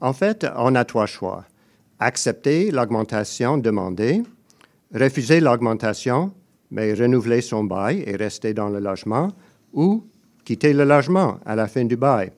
En 0.00 0.12
fait, 0.12 0.46
on 0.56 0.74
a 0.74 0.84
trois 0.84 1.06
choix. 1.06 1.44
Accepter 1.98 2.70
l'augmentation 2.70 3.58
demandée, 3.58 4.22
refuser 4.94 5.40
l'augmentation, 5.40 6.32
mais 6.72 6.94
renouveler 6.94 7.42
son 7.42 7.64
bail 7.64 8.02
et 8.06 8.16
rester 8.16 8.54
dans 8.54 8.70
le 8.70 8.80
logement, 8.80 9.28
ou 9.74 10.04
quitter 10.44 10.72
le 10.72 10.84
logement 10.84 11.38
à 11.44 11.54
la 11.54 11.68
fin 11.68 11.84
du 11.84 11.96
bail. 11.96 12.32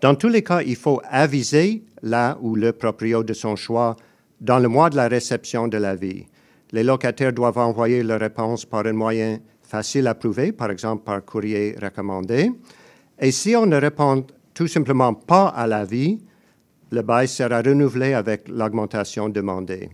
Dans 0.00 0.14
tous 0.14 0.28
les 0.28 0.42
cas, 0.42 0.62
il 0.62 0.76
faut 0.76 1.02
aviser 1.10 1.82
là 2.02 2.38
ou 2.40 2.54
le 2.54 2.72
propriétaire 2.72 3.24
de 3.24 3.32
son 3.32 3.56
choix 3.56 3.96
dans 4.40 4.60
le 4.60 4.68
mois 4.68 4.88
de 4.88 4.96
la 4.96 5.08
réception 5.08 5.66
de 5.66 5.78
l'avis. 5.78 6.26
Les 6.70 6.84
locataires 6.84 7.32
doivent 7.32 7.58
envoyer 7.58 8.02
leur 8.02 8.20
réponse 8.20 8.64
par 8.64 8.86
un 8.86 8.92
moyen 8.92 9.38
facile 9.62 10.06
à 10.06 10.14
prouver, 10.14 10.52
par 10.52 10.70
exemple 10.70 11.02
par 11.04 11.24
courrier 11.24 11.76
recommandé. 11.82 12.52
Et 13.18 13.32
si 13.32 13.56
on 13.56 13.66
ne 13.66 13.76
répond 13.76 14.24
tout 14.54 14.68
simplement 14.68 15.14
pas 15.14 15.48
à 15.48 15.66
l'avis, 15.66 16.20
le 16.92 17.02
bail 17.02 17.26
sera 17.26 17.62
renouvelé 17.62 18.14
avec 18.14 18.48
l'augmentation 18.48 19.28
demandée. 19.28 19.90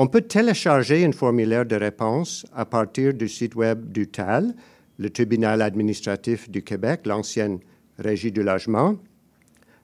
On 0.00 0.06
peut 0.06 0.20
télécharger 0.20 1.04
un 1.04 1.10
formulaire 1.10 1.66
de 1.66 1.74
réponse 1.74 2.46
à 2.54 2.64
partir 2.64 3.12
du 3.12 3.28
site 3.28 3.56
web 3.56 3.90
du 3.90 4.06
TAL, 4.06 4.54
le 4.96 5.10
tribunal 5.10 5.60
administratif 5.60 6.48
du 6.48 6.62
Québec, 6.62 7.00
l'ancienne 7.04 7.58
régie 7.98 8.30
du 8.30 8.44
logement, 8.44 8.94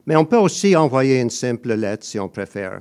mais 0.05 0.15
on 0.15 0.23
peut 0.23 0.37
aussi 0.37 0.73
envoyer 0.73 1.19
une 1.19 1.29
simple 1.29 1.73
lettre 1.73 2.05
si 2.05 2.17
on 2.17 2.29
préfère. 2.29 2.79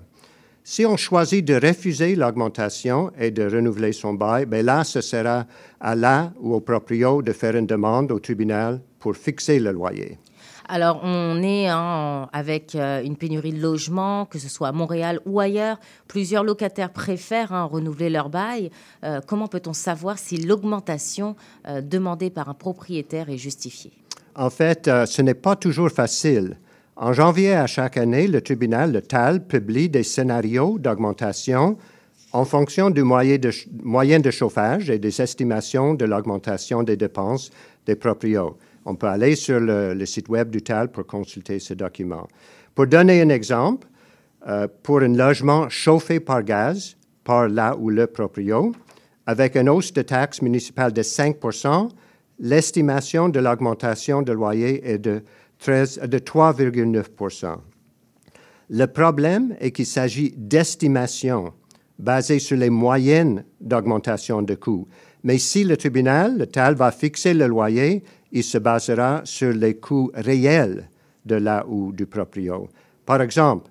Si 0.63 0.87
on 0.87 0.97
choisit 0.97 1.45
de 1.45 1.55
refuser 1.55 2.15
l'augmentation 2.15 3.11
et 3.19 3.33
de 3.33 3.43
renouveler 3.43 3.93
son 3.93 4.15
bail, 4.15 4.47
bien 4.47 4.63
là, 4.63 4.85
ce 4.85 5.01
sera 5.01 5.45
à 5.81 5.97
la 5.97 6.33
ou 6.39 6.55
au 6.55 6.61
proprio 6.61 7.21
de 7.21 7.33
faire 7.33 7.57
une 7.57 7.67
demande 7.67 8.13
au 8.13 8.21
tribunal 8.21 8.81
pour 9.01 9.17
fixer 9.17 9.59
le 9.59 9.73
loyer. 9.73 10.19
Alors, 10.67 11.01
on 11.03 11.43
est 11.43 11.69
hein, 11.69 12.29
avec 12.33 12.75
euh, 12.75 13.03
une 13.03 13.17
pénurie 13.17 13.53
de 13.53 13.61
logements, 13.61 14.25
que 14.25 14.39
ce 14.39 14.49
soit 14.49 14.69
à 14.69 14.73
Montréal 14.73 15.21
ou 15.27 15.41
ailleurs. 15.41 15.79
Plusieurs 16.09 16.43
locataires 16.43 16.91
préfèrent 16.91 17.53
hein, 17.53 17.65
renouveler 17.65 18.09
leur 18.09 18.31
bail. 18.31 18.71
Euh, 19.05 19.21
comment 19.27 19.47
peut-on 19.47 19.75
savoir 19.75 20.19
si 20.19 20.39
l'augmentation 20.39 21.37
euh, 21.69 21.83
demandée 21.83 22.31
par 22.31 22.49
un 22.49 22.55
propriétaire 22.55 23.29
est 23.29 23.37
justifiée? 23.37 23.93
En 24.35 24.51
fait, 24.51 24.91
ce 25.07 25.23
n'est 25.23 25.35
pas 25.35 25.55
toujours 25.55 25.91
facile. 25.91 26.57
En 26.97 27.13
janvier 27.13 27.55
à 27.55 27.67
chaque 27.67 27.97
année, 27.97 28.27
le 28.27 28.41
tribunal, 28.41 28.93
le 28.93 29.03
TAL, 29.03 29.47
publie 29.47 29.89
des 29.89 30.03
scénarios 30.03 30.79
d'augmentation 30.79 31.77
en 32.33 32.45
fonction 32.45 32.91
du 32.91 33.05
moyen 33.05 33.39
de, 33.39 33.51
moyen 33.83 34.19
de 34.19 34.31
chauffage 34.31 34.91
et 34.91 34.99
des 34.99 35.23
estimations 35.23 35.95
de 35.95 36.05
l'augmentation 36.05 36.83
des 36.83 36.97
dépenses 36.97 37.51
des 37.87 37.95
propriétaires. 37.95 38.55
On 38.85 38.97
peut 38.97 39.07
aller 39.07 39.35
sur 39.37 39.61
le, 39.61 40.05
site 40.05 40.29
web 40.29 40.51
du 40.51 40.63
TAL 40.63 40.91
pour 40.91 41.07
consulter 41.07 41.59
ce 41.59 41.75
document. 41.75 42.29
Pour 42.75 42.87
donner 42.87 43.23
un 43.23 43.29
exemple, 43.29 43.87
euh, 44.47 44.69
pour 44.83 45.01
un 45.01 45.15
logement 45.15 45.69
chauffé 45.69 46.21
par 46.21 46.43
gaz, 46.43 46.97
par 47.23 47.49
là 47.49 47.77
ou 47.79 47.89
le 47.91 48.07
proprio, 48.07 48.73
avec 49.27 49.57
une 49.57 49.69
hausse 49.69 49.93
de 49.93 50.03
taxe 50.03 50.43
municipale 50.43 50.93
de 50.93 51.03
5% 51.03 51.89
l'estimation 52.39 53.29
de 53.29 53.41
l'augmentation 53.41 54.23
de 54.23 54.33
loyer 54.33 54.89
est 54.89 54.99
de, 54.99 55.23
13 55.61 56.01
de 56.01 56.19
3,9% 56.19 57.57
Le 58.71 58.87
problème 58.87 59.57
est 59.61 59.71
qu'il 59.71 59.87
s'agit 59.87 60.35
d'estimations 60.37 61.53
basées 61.99 62.41
sur 62.41 62.57
les 62.57 62.71
moyennes 62.71 63.45
d'augmentation 63.61 64.43
de 64.43 64.55
coûts. 64.55 64.89
Mais 65.23 65.39
si 65.39 65.65
le 65.65 65.77
tribunal, 65.77 66.39
le 66.39 66.47
TAL, 66.47 66.75
va 66.75 66.91
fixer 66.91 67.35
le 67.35 67.47
loyer, 67.47 68.03
il 68.35 68.43
se 68.45 68.59
basera 68.59 69.23
sur 69.25 69.53
les 69.53 69.77
coûts 69.77 70.11
réels 70.15 70.91
de 71.25 71.37
là 71.37 71.65
ou 71.67 71.93
du 71.93 72.05
proprio. 72.05 72.69
Par 73.07 73.23
exemple, 73.23 73.71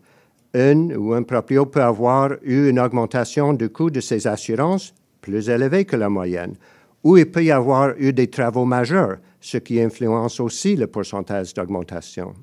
un 0.55 0.89
ou 0.95 1.13
un 1.13 1.23
proprio 1.23 1.65
peut 1.67 1.83
avoir 1.83 2.31
eu 2.41 2.69
une 2.69 2.79
augmentation 2.79 3.53
du 3.53 3.69
coût 3.69 3.91
de 3.91 3.99
ses 3.99 4.25
assurances 4.25 4.93
plus 5.21 5.49
élevée 5.49 5.85
que 5.85 5.95
la 5.95 6.09
moyenne, 6.09 6.55
ou 7.03 7.17
il 7.17 7.29
peut 7.29 7.43
y 7.43 7.51
avoir 7.51 7.93
eu 7.97 8.13
des 8.13 8.27
travaux 8.27 8.65
majeurs, 8.65 9.17
ce 9.41 9.57
qui 9.57 9.81
influence 9.81 10.39
aussi 10.39 10.75
le 10.75 10.87
pourcentage 10.87 11.53
d'augmentation. 11.53 12.33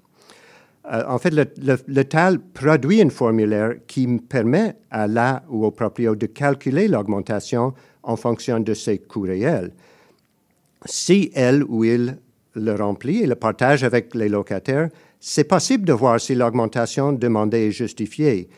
Euh, 0.92 1.02
en 1.08 1.18
fait, 1.18 1.30
le, 1.30 1.46
le- 1.88 2.04
TAL 2.04 2.38
produit 2.38 3.00
un 3.02 3.10
formulaire 3.10 3.74
qui 3.86 4.06
permet 4.28 4.76
à 4.90 5.06
la 5.06 5.42
ou 5.48 5.64
au 5.64 5.70
proprio 5.70 6.14
de 6.14 6.26
calculer 6.26 6.88
l'augmentation 6.88 7.72
en 8.02 8.16
fonction 8.16 8.60
de 8.60 8.74
ses 8.74 8.98
coûts 8.98 9.22
réels. 9.22 9.72
Si 10.86 11.30
elle 11.34 11.62
ou 11.64 11.84
il 11.84 12.18
le 12.54 12.74
remplit 12.74 13.22
et 13.22 13.26
le 13.26 13.34
partage 13.34 13.84
avec 13.84 14.14
les 14.14 14.28
locataires, 14.28 14.88
C'est 15.22 15.44
possible 15.44 15.84
de 15.84 15.92
voir 15.92 16.18
si 16.18 16.34
l'augmentation 16.34 17.12
demandée 17.12 17.68
est 17.68 17.72
justifiée, 17.72 18.48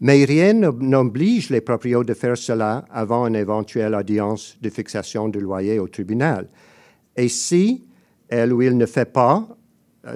mais 0.00 0.24
rien 0.24 0.52
n'oblige 0.52 1.48
les 1.48 1.60
propriétaires 1.60 2.04
de 2.04 2.14
faire 2.14 2.36
cela 2.36 2.84
avant 2.90 3.28
une 3.28 3.36
éventuelle 3.36 3.94
audience 3.94 4.56
de 4.60 4.68
fixation 4.68 5.28
du 5.28 5.38
loyer 5.38 5.78
au 5.78 5.86
tribunal. 5.86 6.48
Et 7.16 7.28
si 7.28 7.84
elle 8.28 8.52
ou 8.52 8.62
il 8.62 8.76
ne 8.76 8.86
fait 8.86 9.12
pas, 9.12 9.48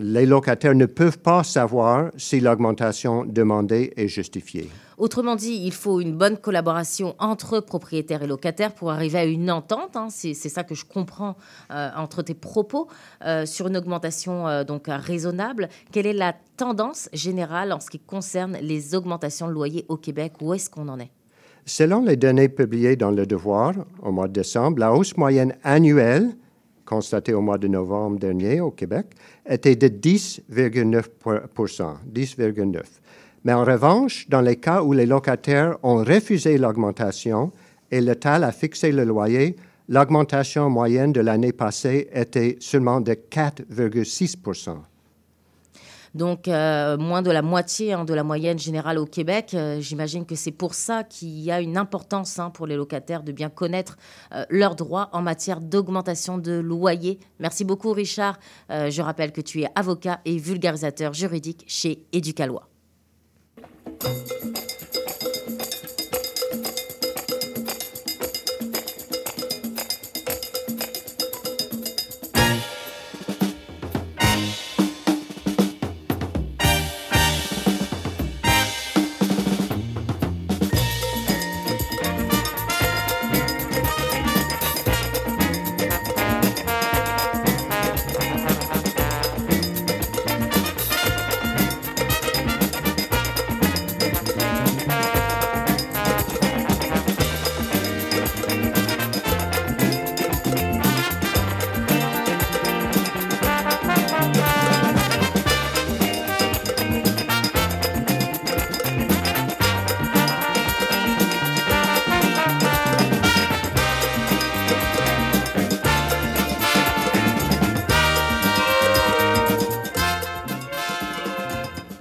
les 0.01 0.27
locataires 0.27 0.75
ne 0.75 0.87
peuvent 0.87 1.19
pas 1.19 1.45
savoir 1.45 2.11
si 2.17 2.41
l'augmentation 2.41 3.25
demandée 3.25 3.93
est 3.97 4.09
justifiée. 4.09 4.69
Autrement 5.03 5.35
dit, 5.35 5.61
il 5.65 5.73
faut 5.73 6.01
une 6.01 6.17
bonne 6.17 6.37
collaboration 6.37 7.17
entre 7.19 7.59
propriétaires 7.59 8.23
et 8.23 8.29
locataires 8.29 8.73
pour 8.73 8.93
arriver 8.93 9.19
à 9.19 9.25
une 9.25 9.51
entente. 9.51 9.97
Hein. 9.97 10.07
c'est 10.11 10.33
ça 10.33 10.63
que 10.63 10.77
je 10.77 10.85
comprends 10.85 11.35
euh, 11.73 11.89
entre 11.97 12.23
tes 12.23 12.35
propos 12.35 12.87
euh, 13.27 13.45
sur 13.45 13.67
une 13.67 13.77
augmentation 13.77 14.47
euh, 14.47 14.63
donc 14.63 14.85
raisonnable. 14.87 15.71
Quelle 15.91 16.07
est 16.07 16.13
la 16.13 16.37
tendance 16.57 17.09
générale 17.13 17.73
en 17.73 17.81
ce 17.81 17.91
qui 17.91 17.99
concerne 17.99 18.57
les 18.63 18.95
augmentations 18.95 19.49
de 19.49 19.53
loyer 19.53 19.85
au 19.89 19.97
Québec? 19.97 20.35
Où 20.41 20.55
est-ce 20.55 20.71
qu'on 20.71 20.87
en 20.87 21.01
est? 21.01 21.11
Selon 21.67 22.05
les 22.05 22.15
données 22.15 22.49
publiées 22.49 22.95
dans 22.95 23.11
Le 23.11 23.27
Devoir 23.27 23.75
au 24.05 24.13
mois 24.13 24.29
de 24.29 24.35
décembre, 24.35 24.79
la 24.79 24.95
hausse 24.95 25.17
moyenne 25.17 25.57
annuelle 25.65 26.31
constatée 26.85 27.35
au 27.35 27.41
mois 27.41 27.59
de 27.59 27.67
novembre 27.67 28.21
dernier 28.21 28.61
au 28.61 28.71
Québec 28.71 29.07
était 29.47 29.75
de 29.75 29.89
10,9 29.89 31.03
10,9 31.25 32.83
mais 33.45 33.53
en 33.53 33.65
revanche, 33.65 34.29
dans 34.29 34.41
les 34.41 34.57
cas 34.57 34.83
où 34.83 34.93
les 34.93 35.07
locataires 35.07 35.77
ont 35.83 36.05
refusé 36.05 36.59
l'augmentation 36.59 37.53
et 37.91 38.01
l'État 38.01 38.35
a 38.35 38.53
fixé 38.53 38.93
le 38.93 39.05
loyer, 39.05 39.57
l'augmentation 39.89 40.71
moyenne 40.71 41.13
de 41.13 41.21
l'année 41.21 41.53
passée 41.53 42.09
était 42.13 42.57
seulement 42.61 43.01
de 43.01 43.13
4,6% 43.13 44.79
donc 46.15 46.49
euh, 46.49 46.97
moins 46.99 47.23
de 47.23 47.31
la 47.31 47.43
moitié 47.43 47.93
hein, 47.93 48.05
de 48.05 48.15
la 48.15 48.23
moyenne 48.23 48.59
générale 48.59 48.99
au 48.99 49.07
Québec. 49.07 49.53
Euh, 49.55 49.81
j'imagine 49.81 50.27
que 50.27 50.35
c'est 50.35 50.53
pour 50.53 50.75
ça 50.75 51.05
qu'il 51.05 51.41
y 51.41 51.51
a 51.51 51.61
une 51.61 51.77
importance 51.77 52.39
hein, 52.39 52.51
pour 52.51 52.67
les 52.67 52.77
locataires 52.77 53.23
de 53.23 53.33
bien 53.33 53.49
connaître 53.49 53.97
euh, 54.35 54.45
leurs 54.51 54.75
droits 54.75 55.09
en 55.13 55.23
matière 55.23 55.61
d'augmentation 55.61 56.39
de 56.39 56.53
loyer. 56.53 57.19
Merci 57.39 57.65
beaucoup 57.65 57.93
Richard. 57.93 58.39
je 58.69 59.03
rappelle 59.03 59.33
que 59.33 59.41
tu 59.41 59.63
es 59.63 59.69
avocat 59.75 60.21
et 60.25 60.39
vulgarisateur 60.39 61.13
juridique 61.13 61.65
chez 61.67 62.05
Éducalois. 62.13 62.72
Thank 64.03 64.31
you. 64.81 64.82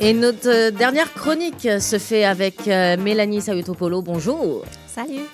Et 0.03 0.15
notre 0.15 0.49
euh, 0.49 0.71
dernière 0.71 1.13
chronique 1.13 1.67
se 1.79 1.99
fait 1.99 2.23
avec 2.23 2.67
euh, 2.67 2.97
Mélanie 2.97 3.39
Sayutopolo. 3.39 4.01
Bonjour. 4.01 4.65
Salut. 4.87 5.27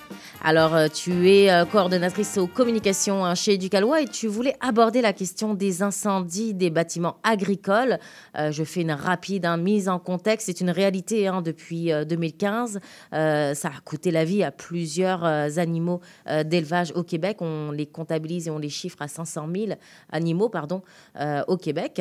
Alors, 0.44 0.74
euh, 0.74 0.88
tu 0.88 1.30
es 1.30 1.48
coordonnatrice 1.72 2.36
aux 2.36 2.46
communications 2.46 3.24
hein, 3.24 3.34
chez 3.34 3.56
Ducalois 3.56 4.02
et 4.02 4.04
tu 4.06 4.26
voulais 4.26 4.54
aborder 4.60 5.00
la 5.00 5.14
question 5.14 5.54
des 5.54 5.82
incendies 5.82 6.52
des 6.52 6.68
bâtiments 6.68 7.16
agricoles. 7.22 7.98
je 8.36 8.62
fais 8.62 8.82
une 8.82 8.92
rapide 8.92 9.46
hein, 9.46 9.56
mise 9.56 9.88
en 9.88 9.98
contexte. 9.98 10.46
C'est 10.46 10.60
une 10.60 10.70
réalité 10.70 11.28
hein, 11.28 11.40
depuis 11.40 11.90
2015. 12.06 12.78
ça 13.10 13.18
a 13.50 13.80
coûté 13.84 14.10
la 14.10 14.24
vie 14.24 14.44
à 14.44 14.52
plusieurs 14.52 15.24
animaux 15.58 16.00
d'élevage 16.44 16.92
au 16.94 17.02
Québec. 17.02 17.38
On 17.40 17.72
les 17.72 17.86
comptabilise 17.86 18.46
et 18.46 18.50
on 18.50 18.58
les 18.58 18.68
chiffre 18.68 18.98
à 19.00 19.08
500 19.08 19.48
000 19.52 19.72
animaux 20.12 20.50
pardon, 20.50 20.82
au 21.48 21.56
Québec 21.56 22.00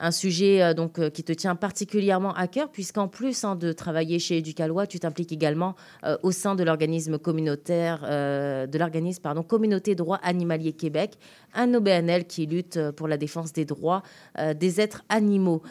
un 0.00 0.10
sujet 0.10 0.62
euh, 0.62 0.74
donc 0.74 0.98
euh, 0.98 1.10
qui 1.10 1.24
te 1.24 1.32
tient 1.32 1.54
particulièrement 1.54 2.34
à 2.34 2.46
cœur, 2.46 2.70
puisqu'en 2.70 3.08
plus 3.08 3.44
hein, 3.44 3.56
de 3.56 3.72
travailler 3.72 4.18
chez 4.18 4.38
Éducalois, 4.38 4.86
tu 4.86 4.98
t'impliques 4.98 5.32
également 5.32 5.74
euh, 6.04 6.16
au 6.22 6.32
sein 6.32 6.54
de 6.54 6.62
l'organisme 6.62 7.18
communautaire, 7.18 8.00
de 8.00 8.78
l'organisme 8.78 9.22
pardon 9.22 9.42
Communauté 9.42 9.94
Droits 9.94 10.20
Animaliers 10.22 10.72
Québec, 10.72 11.18
un 11.54 11.72
OBNL 11.74 12.26
qui 12.26 12.46
lutte 12.46 12.90
pour 12.92 13.08
la 13.08 13.16
défense 13.16 13.52
des 13.52 13.64
droits 13.64 14.02
des 14.56 14.80
êtres 14.80 15.02
animaux. 15.08 15.62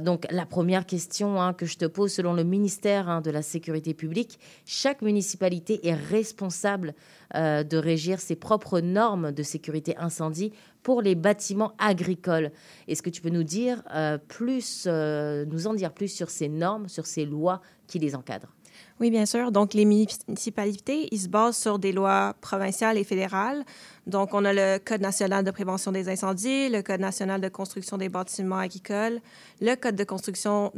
Donc 0.00 0.26
la 0.30 0.46
première 0.46 0.86
question 0.86 1.40
hein, 1.40 1.52
que 1.52 1.66
je 1.66 1.76
te 1.76 1.84
pose, 1.84 2.12
selon 2.12 2.32
le 2.32 2.44
ministère 2.44 3.08
hein, 3.08 3.20
de 3.20 3.30
la 3.30 3.42
Sécurité 3.42 3.94
publique, 3.94 4.38
chaque 4.64 5.02
municipalité 5.02 5.86
est 5.86 5.94
responsable 5.94 6.94
de 7.34 7.76
régir 7.76 8.18
ses 8.18 8.34
propres 8.34 8.80
normes 8.80 9.30
de 9.30 9.42
sécurité 9.44 9.96
incendie 9.96 10.52
pour 10.82 11.02
les 11.02 11.14
bâtiments 11.14 11.72
agricoles. 11.78 12.50
Est-ce 12.88 13.02
que 13.02 13.10
tu 13.10 13.20
peux 13.20 13.30
nous 13.30 13.42
dire 13.42 13.82
euh, 13.94 14.18
plus, 14.18 14.84
euh, 14.86 15.44
nous 15.46 15.66
en 15.66 15.74
dire 15.74 15.92
plus 15.92 16.08
sur 16.08 16.30
ces 16.30 16.48
normes, 16.48 16.88
sur 16.88 17.06
ces 17.06 17.24
lois 17.24 17.60
qui 17.86 17.98
les 17.98 18.14
encadrent? 18.14 18.54
Oui, 18.98 19.10
bien 19.10 19.26
sûr. 19.26 19.50
Donc, 19.50 19.74
les 19.74 19.84
municipalités, 19.84 21.08
ils 21.10 21.20
se 21.20 21.28
basent 21.28 21.56
sur 21.56 21.78
des 21.78 21.92
lois 21.92 22.34
provinciales 22.40 22.98
et 22.98 23.04
fédérales. 23.04 23.64
Donc, 24.10 24.34
on 24.34 24.44
a 24.44 24.52
le 24.52 24.78
Code 24.78 25.00
national 25.00 25.44
de 25.44 25.50
prévention 25.50 25.92
des 25.92 26.08
incendies, 26.08 26.68
le 26.68 26.82
Code 26.82 27.00
national 27.00 27.40
de 27.40 27.48
construction 27.48 27.96
des 27.96 28.08
bâtiments 28.08 28.58
agricoles, 28.58 29.20
le 29.60 29.74
Code 29.76 29.96
de 29.96 30.04
construction 30.04 30.72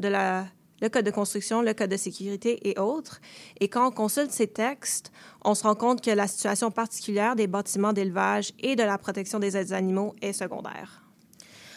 le 0.83 0.89
code 0.89 1.07
de 1.07 1.13
construction, 1.13 1.63
le 1.63 1.75
code 1.75 1.91
de 1.91 1.97
sécurité 1.97 2.69
et 2.69 2.79
autres. 2.79 3.21
Et 3.61 3.69
quand 3.69 3.87
on 3.87 3.93
consulte 3.93 4.33
ces 4.33 4.49
textes, 4.49 5.13
on 5.45 5.55
se 5.55 5.63
rend 5.63 5.77
compte 5.77 6.03
que 6.03 6.11
la 6.11 6.27
situation 6.27 6.73
particulière 6.73 7.37
des 7.37 7.47
bâtiments 7.47 7.93
d'élevage 7.93 8.53
et 8.59 8.75
de 8.75 8.83
la 8.83 8.99
protection 8.99 9.39
des 9.39 9.73
animaux 9.73 10.13
est 10.21 10.33
secondaire. 10.33 11.05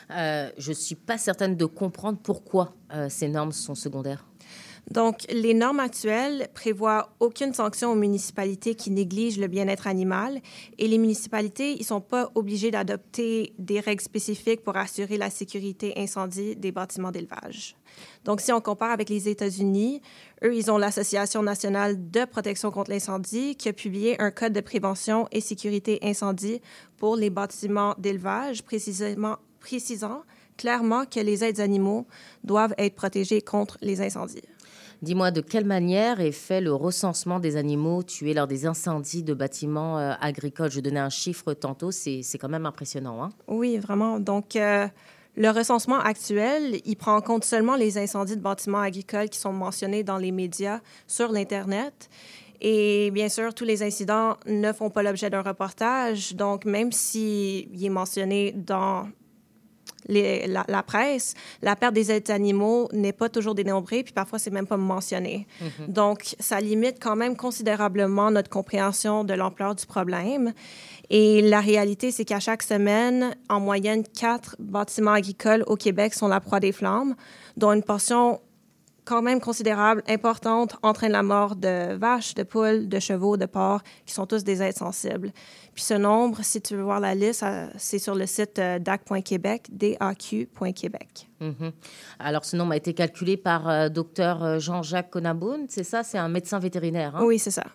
Euh, 0.10 0.50
je 0.58 0.70
ne 0.70 0.76
suis 0.76 0.96
pas 0.96 1.20
certaine 1.20 1.56
de 1.56 1.66
comprendre 1.66 2.18
pourquoi 2.22 2.74
euh, 2.94 3.08
ces 3.10 3.28
normes 3.28 3.52
sont 3.52 3.76
secondaires. 3.76 4.26
Donc, 4.92 5.26
les 5.30 5.54
normes 5.54 5.80
actuelles 5.80 6.48
prévoient 6.54 7.10
aucune 7.20 7.54
sanction 7.54 7.92
aux 7.92 7.96
municipalités 7.96 8.76
qui 8.76 8.92
négligent 8.92 9.40
le 9.40 9.48
bien-être 9.48 9.88
animal 9.88 10.42
et 10.78 10.88
les 10.88 11.00
municipalités, 11.00 11.74
ils 11.74 11.84
sont 11.84 12.02
pas 12.02 12.32
obligés 12.36 12.70
d'adopter 12.70 13.54
des 13.58 13.80
règles 13.80 14.04
spécifiques 14.04 14.64
pour 14.64 14.78
assurer 14.78 15.18
la 15.18 15.30
sécurité 15.32 15.94
incendie 15.98 16.56
des 16.56 16.72
bâtiments 16.72 17.12
d'élevage. 17.12 17.76
Donc, 18.26 18.42
si 18.42 18.52
on 18.52 18.62
compare 18.62 18.92
avec 18.92 19.10
les 19.10 19.28
États-Unis, 19.28 20.02
eux, 20.44 20.56
ils 20.56 20.70
ont 20.70 20.78
l'Association 20.78 21.42
nationale 21.42 22.12
de 22.12 22.26
protection 22.26 22.70
contre 22.70 22.92
l'incendie 22.92 23.56
qui 23.56 23.70
a 23.70 23.74
publié 23.74 24.22
un 24.22 24.30
code 24.30 24.54
de 24.54 24.62
prévention 24.62 25.28
et 25.32 25.42
sécurité 25.42 25.98
incendie 26.04 26.62
pour 26.98 27.16
les 27.16 27.32
bâtiments 27.32 27.96
d'élevage, 27.98 28.64
précisément 28.64 29.38
précisant 29.60 30.22
clairement 30.58 31.06
que 31.06 31.20
les 31.20 31.44
aides 31.44 31.60
animaux 31.60 32.08
doivent 32.44 32.76
être 32.78 32.96
protégés 32.96 33.42
contre 33.42 33.78
les 33.82 34.02
incendies. 34.02 34.44
Dis-moi 35.02 35.32
de 35.32 35.42
quelle 35.42 35.66
manière 35.66 36.20
est 36.22 36.32
fait 36.32 36.62
le 36.62 36.74
recensement 36.74 37.40
des 37.40 37.58
animaux 37.58 38.04
tués 38.04 38.34
lors 38.34 38.48
des 38.48 38.66
incendies 38.66 39.24
de 39.24 39.34
bâtiments 39.34 40.00
euh, 40.00 40.14
agricoles? 40.20 40.72
Je 40.72 40.80
donnais 40.80 41.00
un 41.00 41.10
chiffre 41.10 41.54
tantôt, 41.54 41.92
c'est 41.92 42.24
quand 42.40 42.50
même 42.50 42.66
impressionnant. 42.66 43.24
Hein? 43.24 43.30
Oui, 43.48 43.78
vraiment. 43.78 44.20
Donc, 44.20 44.56
euh, 44.56 44.88
le 45.36 45.50
recensement 45.50 46.00
actuel, 46.00 46.80
il 46.86 46.96
prend 46.96 47.16
en 47.16 47.22
compte 47.22 47.44
seulement 47.44 47.76
les 47.76 47.98
incendies 47.98 48.38
de 48.38 48.42
bâtiments 48.42 48.80
agricoles 48.80 49.30
qui 49.30 49.40
sont 49.40 49.52
mentionnés 49.52 50.04
dans 50.04 50.18
les 50.18 50.32
médias 50.32 50.80
sur 51.08 51.32
l'Internet. 51.32 52.10
Et 52.62 53.12
bien 53.12 53.28
sûr, 53.28 53.54
tous 53.54 53.66
les 53.66 53.84
incidents 53.84 54.38
ne 54.48 54.72
font 54.72 54.90
pas 54.90 55.04
l'objet 55.04 55.30
d'un 55.30 55.42
reportage. 55.42 56.36
Donc, 56.36 56.64
même 56.66 56.92
s'il 56.92 57.84
est 57.84 57.90
mentionné 57.90 58.54
dans 58.54 59.10
la, 60.08 60.84
presse, 60.84 61.34
la 61.62 61.76
perte 61.76 61.94
des 61.94 62.12
êtres 62.12 62.32
animaux 62.32 62.90
n'est 62.94 63.14
pas 63.14 63.30
toujours 63.30 63.56
dénombrée, 63.56 64.04
puis 64.04 64.14
parfois 64.14 64.40
c'est 64.40 64.52
même 64.52 64.68
pas 64.68 64.78
mentionné. 64.78 65.48
Mm-hmm. 65.62 65.88
Donc, 65.92 66.36
ça 66.40 66.60
limite 66.60 66.98
quand 67.02 67.16
même 67.16 67.36
considérablement 67.36 68.32
notre 68.32 68.50
compréhension 68.50 69.24
de 69.24 69.34
l'ampleur 69.34 69.76
du 69.76 69.86
problème. 69.86 70.54
Et 71.10 71.42
la 71.42 71.60
réalité, 71.60 72.12
c'est 72.12 72.26
qu'à 72.26 72.40
chaque 72.40 72.64
semaine, 72.64 73.36
en 73.50 73.60
moyenne, 73.60 74.04
quatre 74.04 74.56
bâtiments 74.60 75.12
agricoles 75.12 75.64
au 75.68 75.76
Québec 75.76 76.14
sont 76.14 76.28
la 76.28 76.40
proie 76.40 76.60
des 76.60 76.72
flammes, 76.72 77.16
dont 77.58 77.72
une 77.72 77.84
portion 77.84 78.40
quand 79.06 79.22
même 79.22 79.40
considérable, 79.40 80.04
importante, 80.08 80.76
entraîne 80.82 81.12
la 81.12 81.24
mort 81.24 81.56
de 81.56 81.94
vaches, 81.96 82.34
de 82.34 82.44
poules, 82.44 82.90
de 82.90 83.00
chevaux, 83.00 83.38
de 83.38 83.46
porcs, 83.46 83.84
qui 84.06 84.14
sont 84.14 84.26
tous 84.26 84.44
des 84.44 84.62
êtres 84.62 84.80
sensibles. 84.80 85.32
Puis 85.74 85.84
ce 85.84 85.94
nombre, 85.94 86.40
si 86.42 86.60
tu 86.62 86.76
veux 86.76 86.82
voir 86.82 87.00
la 87.00 87.14
liste, 87.14 87.46
c'est 87.78 88.00
sur 88.00 88.16
le 88.16 88.26
site 88.26 88.60
euh, 88.60 88.80
dac.québec, 88.80 89.68
daq.québec. 89.70 91.30
Mhm. 91.40 91.72
Alors 92.20 92.46
ce 92.46 92.56
nombre 92.56 92.74
a 92.74 92.78
été 92.78 92.94
calculé 92.94 93.38
par 93.38 93.70
euh, 93.70 93.90
docteur 93.90 94.44
euh, 94.44 94.60
Jean-Jacques 94.60 95.12
Conaboun, 95.12 95.66
c'est 95.70 95.84
ça, 95.84 96.04
c'est 96.04 96.18
un 96.18 96.30
médecin 96.30 96.60
vétérinaire. 96.60 97.16
Hein? 97.16 97.24
Oui, 97.24 97.40
c'est 97.40 97.52
ça. 97.52 97.66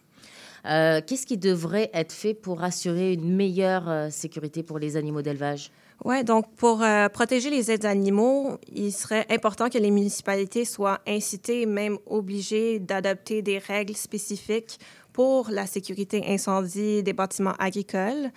Qu'est-ce 0.62 1.24
qui 1.24 1.38
devrait 1.38 1.90
être 1.94 2.12
fait 2.12 2.34
pour 2.34 2.62
assurer 2.62 3.14
une 3.14 3.34
meilleure 3.34 4.12
sécurité 4.12 4.62
pour 4.62 4.78
les 4.78 4.98
animaux 4.98 5.22
d'élevage? 5.22 5.70
Oui, 6.04 6.24
donc 6.24 6.46
pour 6.56 6.82
euh, 6.82 7.10
protéger 7.10 7.50
les 7.50 7.70
aides 7.70 7.84
animaux, 7.84 8.56
il 8.74 8.90
serait 8.90 9.26
important 9.28 9.68
que 9.68 9.76
les 9.76 9.90
municipalités 9.90 10.64
soient 10.64 11.00
incitées, 11.06 11.66
même 11.66 11.98
obligées 12.06 12.78
d'adopter 12.78 13.42
des 13.42 13.58
règles 13.58 13.94
spécifiques 13.94 14.78
pour 15.12 15.50
la 15.50 15.66
sécurité 15.66 16.24
incendie 16.26 17.02
des 17.02 17.12
bâtiments 17.12 17.52
agricoles. 17.58 18.30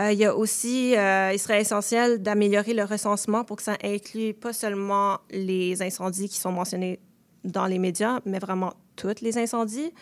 Euh, 0.00 0.12
il 0.12 0.20
y 0.20 0.24
a 0.24 0.34
aussi, 0.34 0.96
euh, 0.96 1.32
il 1.34 1.38
serait 1.38 1.60
essentiel 1.60 2.22
d'améliorer 2.22 2.72
le 2.72 2.84
recensement 2.84 3.44
pour 3.44 3.58
que 3.58 3.62
ça 3.62 3.76
inclue 3.84 4.32
pas 4.32 4.54
seulement 4.54 5.18
les 5.30 5.82
incendies 5.82 6.30
qui 6.30 6.38
sont 6.38 6.52
mentionnés 6.52 6.98
dans 7.44 7.66
les 7.66 7.78
médias, 7.78 8.20
mais 8.24 8.38
vraiment 8.38 8.72
tous 8.96 9.20
les 9.20 9.36
incendies 9.36 9.92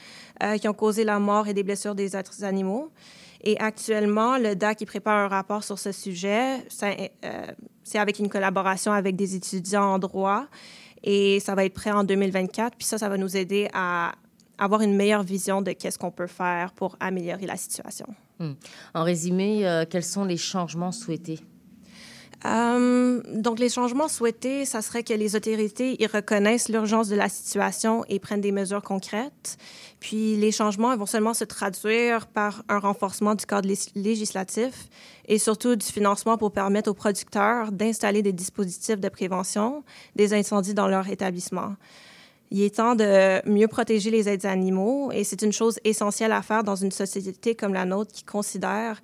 qui 0.60 0.68
ont 0.68 0.74
causé 0.74 1.04
la 1.04 1.18
mort 1.18 1.48
et 1.48 1.54
des 1.54 1.62
blessures 1.62 1.94
des 1.94 2.14
êtres 2.16 2.44
animaux. 2.44 2.90
Et 3.42 3.59
actuellement, 3.59 4.38
le 4.38 4.55
DAC 4.55 4.85
prépare 4.87 5.18
un 5.18 5.29
rapport 5.29 5.64
sur 5.64 5.79
ce 5.79 5.92
sujet. 5.92 6.59
Euh, 6.83 7.46
c'est 7.83 7.98
avec 7.98 8.18
une 8.18 8.29
collaboration 8.29 8.92
avec 8.92 9.16
des 9.16 9.35
étudiants 9.35 9.94
en 9.94 9.98
droit 9.98 10.46
et 11.03 11.40
ça 11.40 11.55
va 11.55 11.64
être 11.64 11.74
prêt 11.74 11.90
en 11.90 12.05
2024. 12.05 12.76
Puis 12.76 12.87
ça, 12.87 12.98
ça 12.98 13.09
va 13.09 13.16
nous 13.16 13.37
aider 13.37 13.68
à 13.72 14.12
avoir 14.59 14.83
une 14.83 14.94
meilleure 14.94 15.22
vision 15.22 15.62
de 15.62 15.72
qu'est-ce 15.72 15.98
qu'on 15.98 16.11
peut 16.11 16.26
faire 16.26 16.72
pour 16.72 16.96
améliorer 17.00 17.46
la 17.46 17.57
situation. 17.57 18.07
Hmm. 18.38 18.53
En 18.94 19.05
résumé, 19.05 19.66
euh, 19.66 19.85
quels 19.88 20.05
sont 20.05 20.24
les 20.24 20.37
changements 20.37 20.92
souhaités? 20.92 21.40
Euh, 22.46 23.20
donc, 23.35 23.59
les 23.59 23.68
changements 23.68 24.09
souhaités, 24.09 24.64
ça 24.64 24.81
serait 24.81 25.03
que 25.03 25.12
les 25.12 25.37
autorités 25.37 26.03
y 26.03 26.07
reconnaissent 26.07 26.68
l'urgence 26.68 27.09
de 27.09 27.16
la 27.16 27.29
situation 27.29 28.05
et 28.09 28.18
prennent 28.18 28.40
des 28.40 28.53
mesures 28.53 28.83
concrètes. 28.83 29.59
Puis, 30.00 30.37
les 30.37 30.50
changements 30.50 30.96
vont 30.96 31.07
seulement 31.07 31.35
se 31.35 31.44
traduire 31.44 32.26
par 32.26 32.62
un 32.68 32.79
renforcement 32.79 33.35
du 33.35 33.44
cadre 33.44 33.68
législatif 33.94 34.88
et 35.29 35.38
surtout 35.38 35.76
du 35.76 35.85
financement 35.85 36.38
pour 36.38 36.53
permettre 36.53 36.90
aux 36.90 36.94
producteurs 36.94 37.72
d'installer 37.72 38.22
des 38.22 38.33
dispositifs 38.33 39.00
de 39.00 39.09
prévention 39.11 39.85
des 40.16 40.33
incendies 40.33 40.74
dans 40.74 40.88
leur 40.88 41.09
établissement. 41.09 41.74
Il 42.53 42.62
est 42.62 42.76
temps 42.76 42.96
de 42.96 43.48
mieux 43.48 43.68
protéger 43.68 44.11
les 44.11 44.29
aides 44.29 44.44
animaux 44.44 45.12
et 45.12 45.22
c'est 45.22 45.42
une 45.42 45.53
chose 45.53 45.79
essentielle 45.85 46.33
à 46.33 46.42
faire 46.42 46.64
dans 46.64 46.74
une 46.74 46.90
société 46.90 47.55
comme 47.55 47.72
la 47.72 47.85
nôtre 47.85 48.11
qui 48.11 48.24
considère 48.24 49.00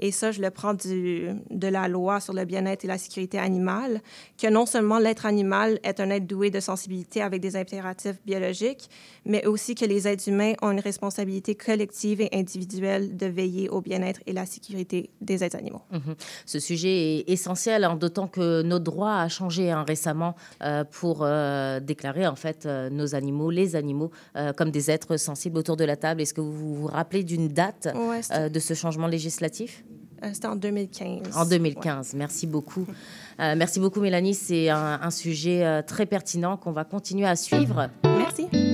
et 0.00 0.10
ça, 0.10 0.32
je 0.32 0.40
le 0.40 0.50
prends 0.50 0.74
du, 0.74 1.28
de 1.50 1.68
la 1.68 1.88
loi 1.88 2.20
sur 2.20 2.32
le 2.32 2.44
bien-être 2.44 2.84
et 2.84 2.88
la 2.88 2.98
sécurité 2.98 3.38
animale, 3.38 4.00
que 4.40 4.48
non 4.48 4.66
seulement 4.66 4.98
l'être 4.98 5.26
animal 5.26 5.78
est 5.82 6.00
un 6.00 6.10
être 6.10 6.26
doué 6.26 6.50
de 6.50 6.60
sensibilité 6.60 7.22
avec 7.22 7.40
des 7.40 7.56
impératifs 7.56 8.16
biologiques, 8.24 8.88
mais 9.24 9.46
aussi 9.46 9.74
que 9.74 9.84
les 9.84 10.08
êtres 10.08 10.28
humains 10.28 10.54
ont 10.62 10.70
une 10.70 10.80
responsabilité 10.80 11.54
collective 11.54 12.20
et 12.20 12.30
individuelle 12.32 13.16
de 13.16 13.26
veiller 13.26 13.68
au 13.68 13.80
bien-être 13.80 14.20
et 14.26 14.32
la 14.32 14.46
sécurité 14.46 15.10
des 15.20 15.44
êtres 15.44 15.56
animaux. 15.56 15.82
Mhm. 15.90 16.14
Ce 16.46 16.58
sujet 16.58 17.18
est 17.18 17.30
essentiel, 17.30 17.84
hein, 17.84 17.96
d'autant 17.96 18.26
que 18.26 18.62
notre 18.62 18.84
droit 18.84 19.12
a 19.12 19.28
changé 19.28 19.70
hein, 19.70 19.84
récemment 19.86 20.34
euh, 20.62 20.84
pour 20.84 21.20
euh, 21.22 21.80
déclarer 21.80 22.26
en 22.26 22.36
fait 22.36 22.66
euh, 22.66 22.90
nos 22.90 23.14
animaux, 23.14 23.50
les 23.50 23.76
animaux, 23.76 24.10
comme 24.56 24.70
des 24.70 24.90
êtres 24.90 25.16
sensibles 25.16 25.58
autour 25.58 25.76
de 25.76 25.84
la 25.84 25.96
table. 25.96 26.20
Est-ce 26.20 26.34
que 26.34 26.40
vous 26.40 26.52
vous 26.52 26.86
rappelez 26.86 27.24
d'une 27.24 27.48
date 27.48 27.88
de 28.50 28.60
ce 28.60 28.74
changement 28.74 29.06
législatif? 29.06 29.84
C'était 30.32 30.46
en 30.46 30.56
2015. 30.56 31.36
En 31.36 31.46
2015, 31.46 32.14
merci 32.14 32.46
beaucoup. 32.46 32.86
Euh, 33.40 33.54
merci 33.56 33.80
beaucoup, 33.80 34.00
Mélanie. 34.00 34.34
C'est 34.34 34.68
un, 34.68 35.10
sujet 35.10 35.64
euh, 35.64 35.82
très 35.82 36.06
pertinent 36.06 36.56
qu'on 36.56 36.72
va 36.72 36.84
continuer 36.84 37.26
à 37.26 37.36
suivre. 37.36 37.88
Merci. 38.04 38.69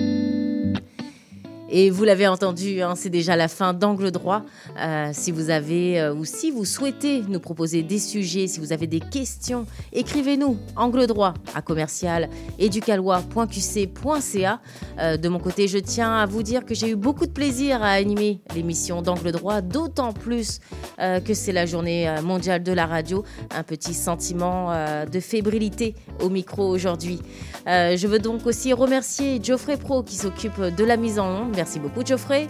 Et 1.69 1.91
vous 1.91 2.05
l'avez 2.05 2.29
entendu, 2.29 2.81
hein, 2.81 2.95
c'est 2.95 3.11
déjà 3.11 3.35
la 3.35 3.49
fin 3.49 3.75
d'Angle 3.75 4.13
droit. 4.13 4.43
Euh, 4.79 5.11
si 5.13 5.33
vous 5.33 5.51
avez 5.51 6.01
euh, 6.01 6.15
ou 6.15 6.25
si 6.25 6.53
vous 6.53 6.65
souhaitez 6.65 7.25
nous 7.29 7.41
proposer 7.41 7.83
des 7.83 7.99
sujets, 7.99 8.47
si 8.47 8.61
vous 8.61 8.73
avez 8.73 8.87
des 8.87 9.01
questions, 9.01 9.67
écrivez-nous 9.93 10.59
Angle 10.77 11.09
droit 11.09 11.35
à 11.57 11.63
commercial 11.63 12.29
éducalois.qc.ca. 12.61 14.61
Euh, 15.01 15.17
de 15.17 15.29
mon 15.29 15.41
côté, 15.41 15.67
je 15.67 15.79
tiens 15.79 16.15
à 16.15 16.27
vous 16.27 16.45
dire 16.45 16.65
que 16.65 16.75
j'ai 16.75 16.91
eu 16.91 16.97
beaucoup 16.97 17.27
de 17.27 17.33
plaisir 17.33 17.83
à 17.83 17.91
animer 17.91 18.39
l'émission 18.55 19.03
d'Angle 19.03 19.33
droit, 19.33 19.61
d'autant 19.61 20.13
plus 20.13 20.61
que 20.99 21.35
c'est 21.35 21.53
la 21.53 21.67
journée 21.67 22.09
mondiale 22.23 22.63
de 22.63 22.73
la 22.73 22.87
radio. 22.87 23.23
Un 23.55 23.63
petit 23.63 23.93
sentiment 23.93 24.71
de 25.07 25.21
fébrilité 25.21 25.95
au 26.23 26.31
micro 26.31 26.67
aujourd'hui. 26.69 27.21
je 27.67 28.07
veux 28.07 28.19
donc 28.19 28.47
aussi 28.47 28.73
remercier 28.73 29.39
Geoffrey 29.43 29.77
Pro 29.77 30.03
qui 30.03 30.17
s'occupe 30.17 30.59
de 30.61 30.85
la 30.85 30.97
mise 30.97 31.19
en 31.19 31.29
onde. 31.29 31.56
Merci 31.57 31.81
beaucoup 31.81 32.05
Geoffrey, 32.05 32.47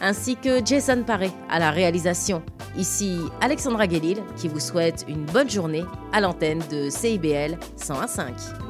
ainsi 0.00 0.36
que 0.36 0.64
Jason 0.64 1.02
Paré 1.04 1.30
à 1.48 1.58
la 1.58 1.70
réalisation. 1.70 2.42
Ici 2.76 3.18
Alexandra 3.40 3.86
Guélil 3.86 4.22
qui 4.36 4.48
vous 4.48 4.60
souhaite 4.60 5.04
une 5.08 5.24
bonne 5.24 5.50
journée 5.50 5.84
à 6.12 6.20
l'antenne 6.20 6.62
de 6.70 6.88
CIBL 6.88 7.58
101.5. 7.76 8.69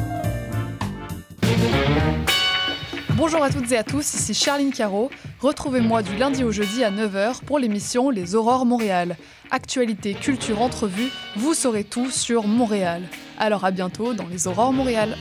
Bonjour 3.15 3.43
à 3.43 3.49
toutes 3.49 3.71
et 3.71 3.77
à 3.77 3.83
tous, 3.83 4.13
ici 4.15 4.33
Charline 4.33 4.71
Caro. 4.71 5.11
Retrouvez-moi 5.41 6.01
du 6.01 6.17
lundi 6.17 6.43
au 6.43 6.51
jeudi 6.51 6.83
à 6.83 6.91
9h 6.91 7.41
pour 7.45 7.59
l'émission 7.59 8.09
Les 8.09 8.35
Aurores 8.35 8.65
Montréal. 8.65 9.15
Actualité, 9.51 10.13
culture, 10.13 10.61
entrevue, 10.61 11.09
vous 11.35 11.53
saurez 11.53 11.83
tout 11.83 12.09
sur 12.09 12.47
Montréal. 12.47 13.03
Alors 13.37 13.63
à 13.63 13.71
bientôt 13.71 14.13
dans 14.13 14.27
Les 14.27 14.47
Aurores 14.47 14.73
Montréal. 14.73 15.15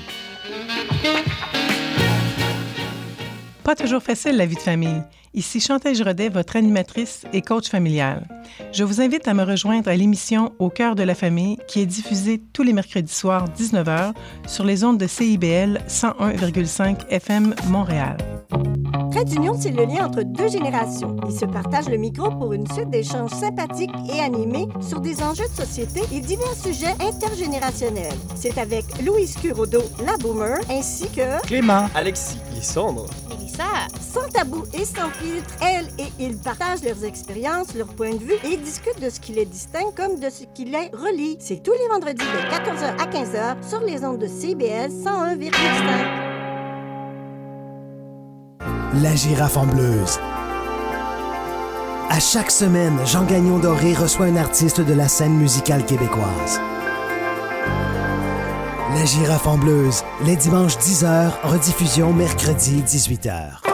Pas 3.64 3.76
toujours 3.76 4.02
facile 4.02 4.36
la 4.36 4.46
vie 4.46 4.56
de 4.56 4.60
famille. 4.60 5.02
Ici 5.32 5.60
Chantal 5.60 5.94
Giraudet, 5.94 6.28
votre 6.28 6.56
animatrice 6.56 7.24
et 7.32 7.40
coach 7.40 7.68
familial. 7.68 8.26
Je 8.72 8.82
vous 8.82 9.00
invite 9.00 9.28
à 9.28 9.34
me 9.34 9.44
rejoindre 9.44 9.88
à 9.88 9.94
l'émission 9.94 10.52
Au 10.58 10.70
cœur 10.70 10.96
de 10.96 11.04
la 11.04 11.14
famille 11.14 11.56
qui 11.68 11.80
est 11.80 11.86
diffusée 11.86 12.42
tous 12.52 12.64
les 12.64 12.72
mercredis 12.72 13.14
soirs 13.14 13.44
19h 13.56 14.12
sur 14.48 14.64
les 14.64 14.82
ondes 14.82 14.98
de 14.98 15.06
CIBL 15.06 15.82
101,5 15.86 17.06
FM 17.10 17.54
Montréal. 17.68 18.16
Trait 19.12 19.24
d'union, 19.24 19.54
c'est 19.58 19.70
le 19.70 19.84
lien 19.84 20.06
entre 20.06 20.22
deux 20.22 20.48
générations. 20.48 21.16
Ils 21.28 21.36
se 21.36 21.44
partagent 21.44 21.88
le 21.88 21.96
micro 21.96 22.30
pour 22.30 22.52
une 22.52 22.66
suite 22.72 22.90
d'échanges 22.90 23.30
sympathiques 23.30 23.94
et 24.12 24.20
animés 24.20 24.66
sur 24.80 25.00
des 25.00 25.22
enjeux 25.22 25.48
de 25.48 25.64
société 25.64 26.00
et 26.12 26.20
divers 26.20 26.54
sujets 26.54 26.94
intergénérationnels. 27.00 28.18
C'est 28.34 28.58
avec 28.58 28.84
Louise 29.04 29.36
Curodo, 29.36 29.82
la 30.04 30.16
boomer, 30.16 30.58
ainsi 30.68 31.08
que 31.08 31.40
Clément, 31.46 31.88
Alexis, 31.94 32.38
Lissandre, 32.52 33.06
Mélissa. 33.28 33.64
Sans 34.00 34.28
tabou 34.28 34.64
et 34.74 34.84
sans 34.84 35.08
filtre, 35.20 35.54
elles 35.62 35.88
et 35.98 36.12
ils 36.18 36.36
partagent 36.36 36.82
leurs 36.82 37.04
expériences, 37.04 37.74
leurs 37.74 37.94
points 37.94 38.14
de 38.14 38.18
vue 38.18 38.38
et 38.44 38.56
discutent 38.56 39.00
de 39.00 39.10
ce 39.10 39.20
qui 39.20 39.32
les 39.32 39.44
distingue 39.44 39.94
comme 39.94 40.18
de 40.18 40.30
ce 40.30 40.44
qui 40.54 40.64
les 40.64 40.90
relie. 40.92 41.36
C'est 41.40 41.62
tous 41.62 41.72
les 41.72 41.88
vendredis 41.88 42.24
de 42.24 42.40
14h 42.50 43.00
à 43.00 43.06
15h 43.06 43.68
sur 43.68 43.80
les 43.80 44.04
ondes 44.04 44.18
de 44.18 44.26
CBL 44.26 44.90
101,5. 44.90 46.30
La 49.02 49.14
girafe 49.14 49.56
en. 49.56 49.66
À 52.10 52.18
chaque 52.18 52.50
semaine, 52.50 52.98
Jean 53.06 53.24
Gagnon 53.24 53.58
Doré 53.58 53.94
reçoit 53.94 54.26
un 54.26 54.36
artiste 54.36 54.80
de 54.80 54.92
la 54.94 55.06
scène 55.06 55.34
musicale 55.34 55.86
québécoise. 55.86 56.60
La 58.96 59.04
girafe 59.04 59.46
en 59.46 59.58
les 60.24 60.34
dimanches 60.34 60.76
10h, 60.78 61.30
rediffusion 61.44 62.12
mercredi 62.12 62.82
18h. 62.82 63.69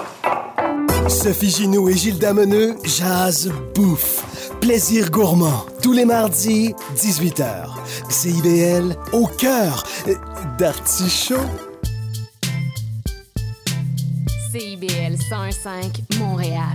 Sophie 1.09 1.51
Ginou 1.51 1.88
et 1.88 1.97
Gilles 1.97 2.19
Dameneux, 2.19 2.75
jazz, 2.85 3.53
bouffe, 3.75 4.51
plaisir 4.61 5.11
gourmand, 5.11 5.64
tous 5.81 5.92
les 5.92 6.05
mardis, 6.05 6.75
18h. 6.97 7.69
CIBL, 8.09 8.97
au 9.12 9.27
cœur 9.27 9.85
d'artichaut. 10.59 11.37
CIBL 14.51 15.16
105 15.29 16.03
Montréal. 16.19 16.73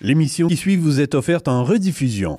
L'émission 0.00 0.48
qui 0.48 0.56
suit 0.56 0.76
vous 0.76 1.00
est 1.00 1.14
offerte 1.14 1.46
en 1.46 1.62
rediffusion. 1.62 2.36